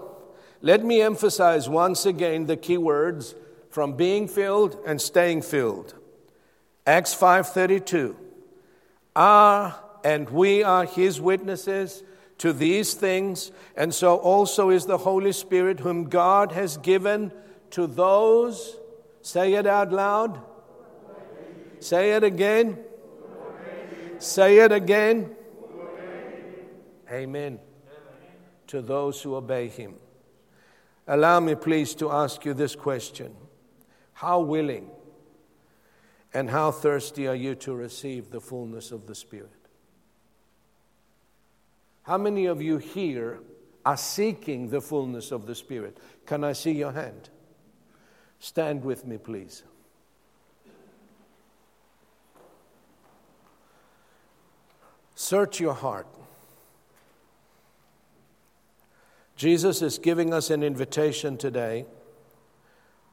[0.61, 3.35] Let me emphasize once again the key words
[3.77, 5.93] from being filled and staying filled.
[6.87, 8.15] Acts 5:32.
[9.15, 12.01] Are ah, and we are his witnesses
[12.39, 17.31] to these things, and so also is the Holy Spirit whom God has given
[17.69, 18.79] to those
[19.21, 20.41] say it out loud.
[21.79, 22.79] Say it again.
[24.17, 25.35] Say it again.
[27.11, 27.59] Amen.
[28.69, 29.97] To those who obey him.
[31.05, 33.35] Allow me, please, to ask you this question
[34.17, 34.89] How willing
[36.33, 39.51] and how thirsty are you to receive the fullness of the Spirit?
[42.01, 43.37] How many of you here
[43.85, 45.99] are seeking the fullness of the Spirit?
[46.25, 47.29] Can I see your hand?
[48.39, 49.61] Stand with me, please.
[55.13, 56.07] Search your heart.
[59.35, 61.85] Jesus is giving us an invitation today,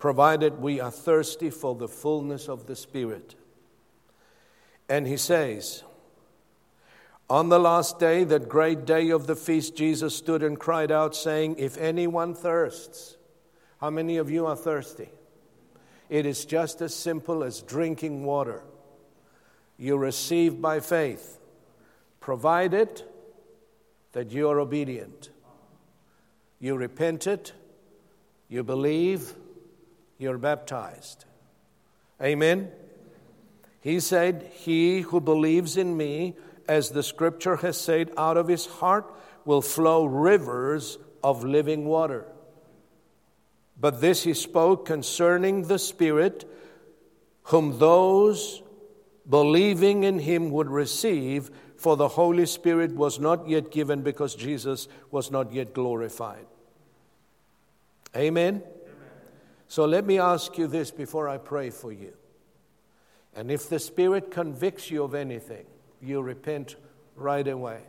[0.04, 3.34] provided we are thirsty for the fullness of the Spirit.
[4.86, 5.82] And he says,
[7.30, 11.16] On the last day, that great day of the feast, Jesus stood and cried out,
[11.16, 13.16] saying, If anyone thirsts,
[13.80, 15.08] how many of you are thirsty?
[16.10, 18.62] It is just as simple as drinking water.
[19.78, 21.38] You receive by faith,
[22.20, 23.02] provided
[24.12, 25.30] that you are obedient.
[26.60, 27.54] You repent it,
[28.50, 29.34] you believe,
[30.18, 31.24] you're baptized.
[32.22, 32.70] Amen.
[33.80, 36.34] He said, He who believes in me,
[36.68, 39.12] as the scripture has said, out of his heart
[39.44, 42.26] will flow rivers of living water.
[43.78, 46.48] But this he spoke concerning the Spirit,
[47.44, 48.62] whom those
[49.28, 54.88] believing in him would receive, for the Holy Spirit was not yet given because Jesus
[55.10, 56.46] was not yet glorified.
[58.16, 58.62] Amen?
[59.68, 62.14] So let me ask you this before I pray for you.
[63.34, 65.66] And if the Spirit convicts you of anything,
[66.00, 66.76] you repent
[67.16, 67.80] right away.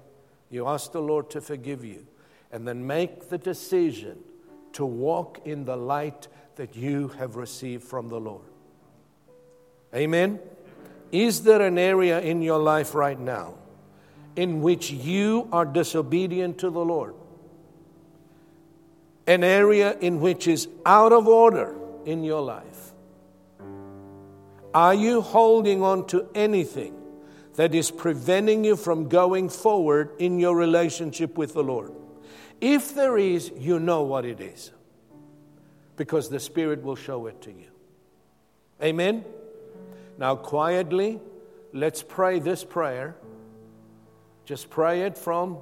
[0.49, 2.07] You ask the Lord to forgive you,
[2.51, 4.17] and then make the decision
[4.73, 8.43] to walk in the light that you have received from the Lord.
[9.93, 10.39] Amen?
[11.11, 13.55] Is there an area in your life right now
[14.35, 17.15] in which you are disobedient to the Lord?
[19.27, 22.91] An area in which is out of order in your life?
[24.73, 26.93] Are you holding on to anything
[27.55, 31.93] that is preventing you from going forward in your relationship with the Lord?
[32.61, 34.71] If there is, you know what it is
[35.95, 37.69] because the Spirit will show it to you.
[38.83, 39.23] Amen?
[40.17, 41.19] Now, quietly,
[41.73, 43.15] let's pray this prayer.
[44.45, 45.57] Just pray it from,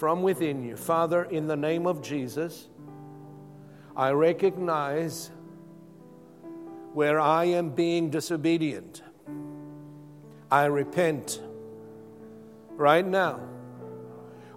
[0.00, 0.78] from within you.
[0.78, 2.70] Father, in the name of Jesus,
[3.94, 5.30] I recognize
[6.94, 9.02] where I am being disobedient.
[10.50, 11.42] I repent
[12.76, 13.40] right now.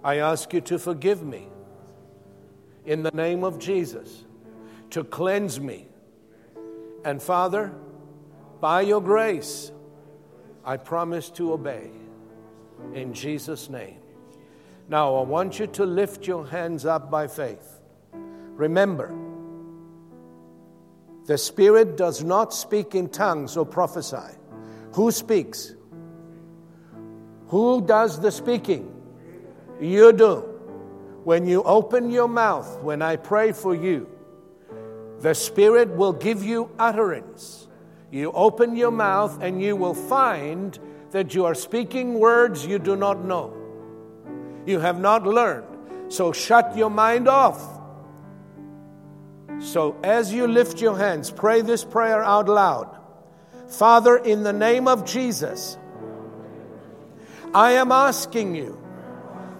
[0.02, 1.48] I ask you to forgive me
[2.86, 4.24] in the name of Jesus,
[4.92, 5.88] to cleanse me.
[7.04, 7.70] And Father,
[8.62, 9.72] by your grace,
[10.64, 11.90] I promise to obey.
[12.94, 13.98] In Jesus' name.
[14.88, 17.80] Now, I want you to lift your hands up by faith.
[18.12, 19.14] Remember,
[21.26, 24.36] the Spirit does not speak in tongues or prophesy.
[24.92, 25.74] Who speaks?
[27.48, 28.94] Who does the speaking?
[29.80, 30.40] You do.
[31.24, 34.06] When you open your mouth, when I pray for you,
[35.20, 37.68] the Spirit will give you utterance.
[38.10, 40.78] You open your mouth and you will find
[41.12, 43.63] that you are speaking words you do not know.
[44.66, 46.12] You have not learned.
[46.12, 47.62] So shut your mind off.
[49.60, 52.96] So as you lift your hands, pray this prayer out loud.
[53.68, 55.78] Father, in the name of Jesus,
[57.54, 58.80] I am asking you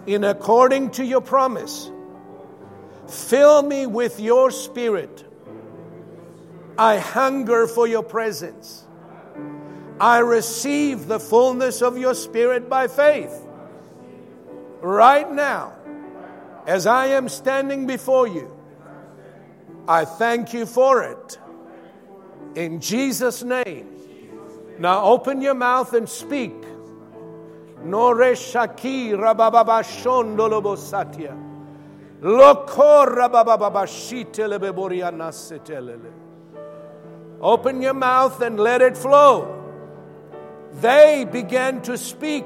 [0.06, 1.90] in according to your promise,
[3.08, 5.24] Fill me with your spirit.
[6.78, 8.84] I hunger for your presence.
[10.00, 13.43] I receive the fullness of your spirit by faith.
[14.84, 15.72] Right now,
[16.66, 18.54] as I am standing before you,
[19.88, 21.38] I thank you for it.
[22.54, 23.88] In Jesus' name.
[24.78, 26.52] Now open your mouth and speak.
[37.40, 39.64] Open your mouth and let it flow.
[40.74, 42.44] They began to speak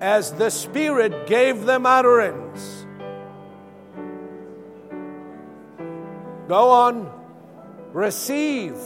[0.00, 2.86] as the Spirit gave them utterance.
[6.48, 7.10] Go on,
[7.92, 8.76] receive,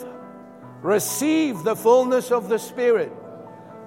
[0.83, 3.13] receive the fullness of the Spirit,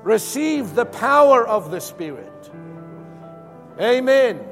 [0.03, 2.51] receive the power of the Spirit.
[3.79, 4.43] Amen.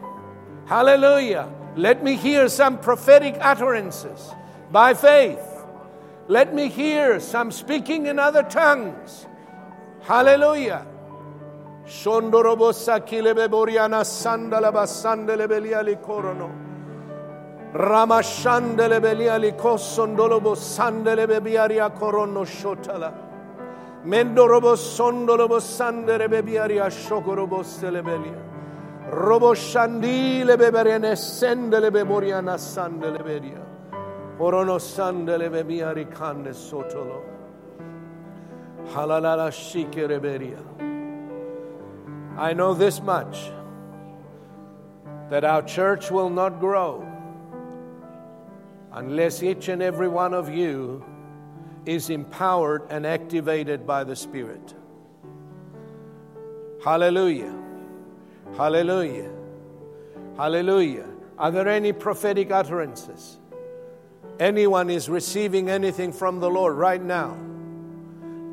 [0.65, 1.51] Hallelujah.
[1.75, 4.31] Let me hear some prophetic utterances
[4.71, 5.41] by faith.
[6.27, 9.25] Let me hear some speaking in other tongues.
[10.01, 10.85] Hallelujah.
[11.89, 16.49] Shondorobosa kilebe boriana sandala basandele beliali korono.
[17.73, 23.11] Ramashandele beliali kosondolobo sandele bebiaria korono shotala.
[24.05, 28.37] Mendorobo sondolobo sandere bebiaria shokorobo selebelia.
[29.11, 33.65] Robo shandile beberene sendele beboriana sandele beria.
[34.39, 37.23] Orono sandele bebiari kande sotolo.
[38.93, 40.88] Halalala shikereberia.
[42.39, 43.51] I know this much
[45.29, 47.05] that our church will not grow
[48.93, 51.03] unless each and every one of you
[51.85, 54.73] is empowered and activated by the Spirit.
[56.81, 57.53] Hallelujah.
[58.55, 59.31] Hallelujah.
[60.37, 61.09] Hallelujah.
[61.37, 63.37] Are there any prophetic utterances?
[64.39, 67.37] Anyone is receiving anything from the Lord right now?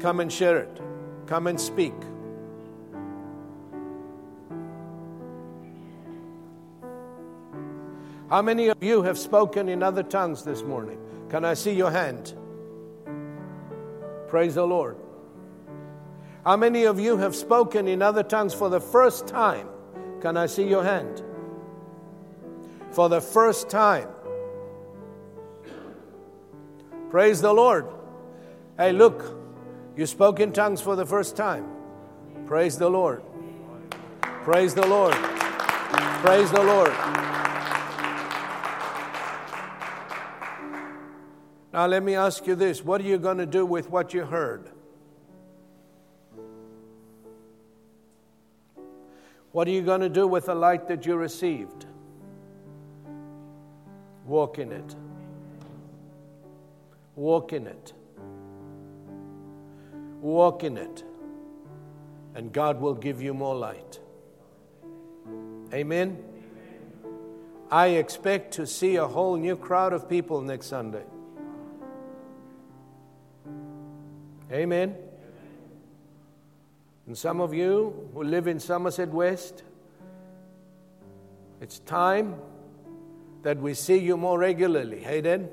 [0.01, 0.81] Come and share it.
[1.29, 1.95] Come and speak.
[8.29, 10.99] How many of you have spoken in other tongues this morning?
[11.29, 12.35] Can I see your hand?
[14.27, 14.97] Praise the Lord.
[16.45, 19.69] How many of you have spoken in other tongues for the first time?
[20.21, 21.23] Can I see your hand?
[22.91, 24.09] For the first time.
[27.11, 27.87] Praise the Lord.
[28.77, 29.37] Hey, look,
[29.97, 31.65] you spoke in tongues for the first time.
[32.47, 33.23] Praise the Lord.
[34.43, 35.15] Praise the Lord.
[35.15, 36.93] Praise the Lord.
[41.77, 44.25] Now, let me ask you this what are you going to do with what you
[44.25, 44.71] heard?
[49.53, 51.85] What are you going to do with the light that you received?
[54.25, 54.97] Walk in it.
[57.15, 57.93] Walk in it.
[60.23, 61.05] Walk in it.
[62.35, 64.01] And God will give you more light.
[65.75, 66.25] Amen.
[67.71, 71.05] I expect to see a whole new crowd of people next Sunday.
[74.53, 74.95] Amen.
[77.07, 79.63] And some of you who live in Somerset West,
[81.61, 82.37] it's time
[83.43, 85.01] that we see you more regularly.
[85.01, 85.49] Hayden?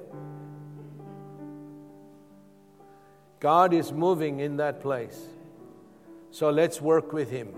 [3.39, 5.19] God is moving in that place.
[6.31, 7.53] So let's work with Him.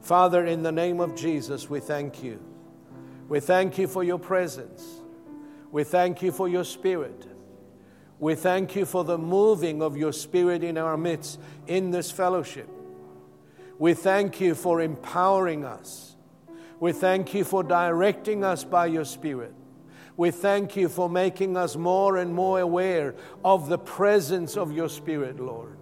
[0.00, 2.40] Father, in the name of Jesus, we thank you.
[3.28, 4.86] We thank you for your presence.
[5.70, 7.26] We thank you for your spirit.
[8.22, 12.68] We thank you for the moving of your spirit in our midst in this fellowship.
[13.80, 16.14] We thank you for empowering us.
[16.78, 19.52] We thank you for directing us by your spirit.
[20.16, 24.88] We thank you for making us more and more aware of the presence of your
[24.88, 25.76] spirit, Lord,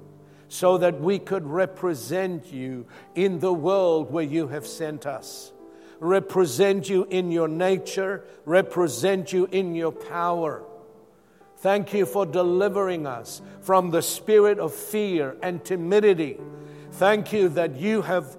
[0.49, 5.53] so that we could represent you in the world where you have sent us.
[5.99, 10.65] Represent you in your nature, represent you in your power
[11.61, 16.39] Thank you for delivering us from the spirit of fear and timidity.
[16.93, 18.39] Thank you that you have,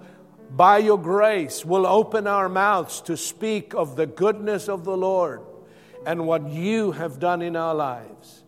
[0.50, 5.42] by your grace, will open our mouths to speak of the goodness of the Lord
[6.04, 8.42] and what you have done in our lives.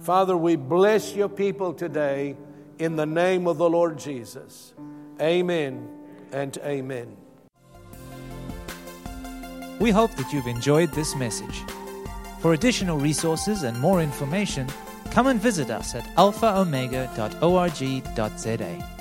[0.00, 2.36] Father, we bless your people today
[2.80, 4.74] in the name of the Lord Jesus.
[5.20, 5.88] Amen
[6.32, 7.16] and amen.
[9.78, 11.62] We hope that you've enjoyed this message.
[12.38, 14.68] For additional resources and more information,
[15.10, 18.97] come and visit us at alphaomega.org.za.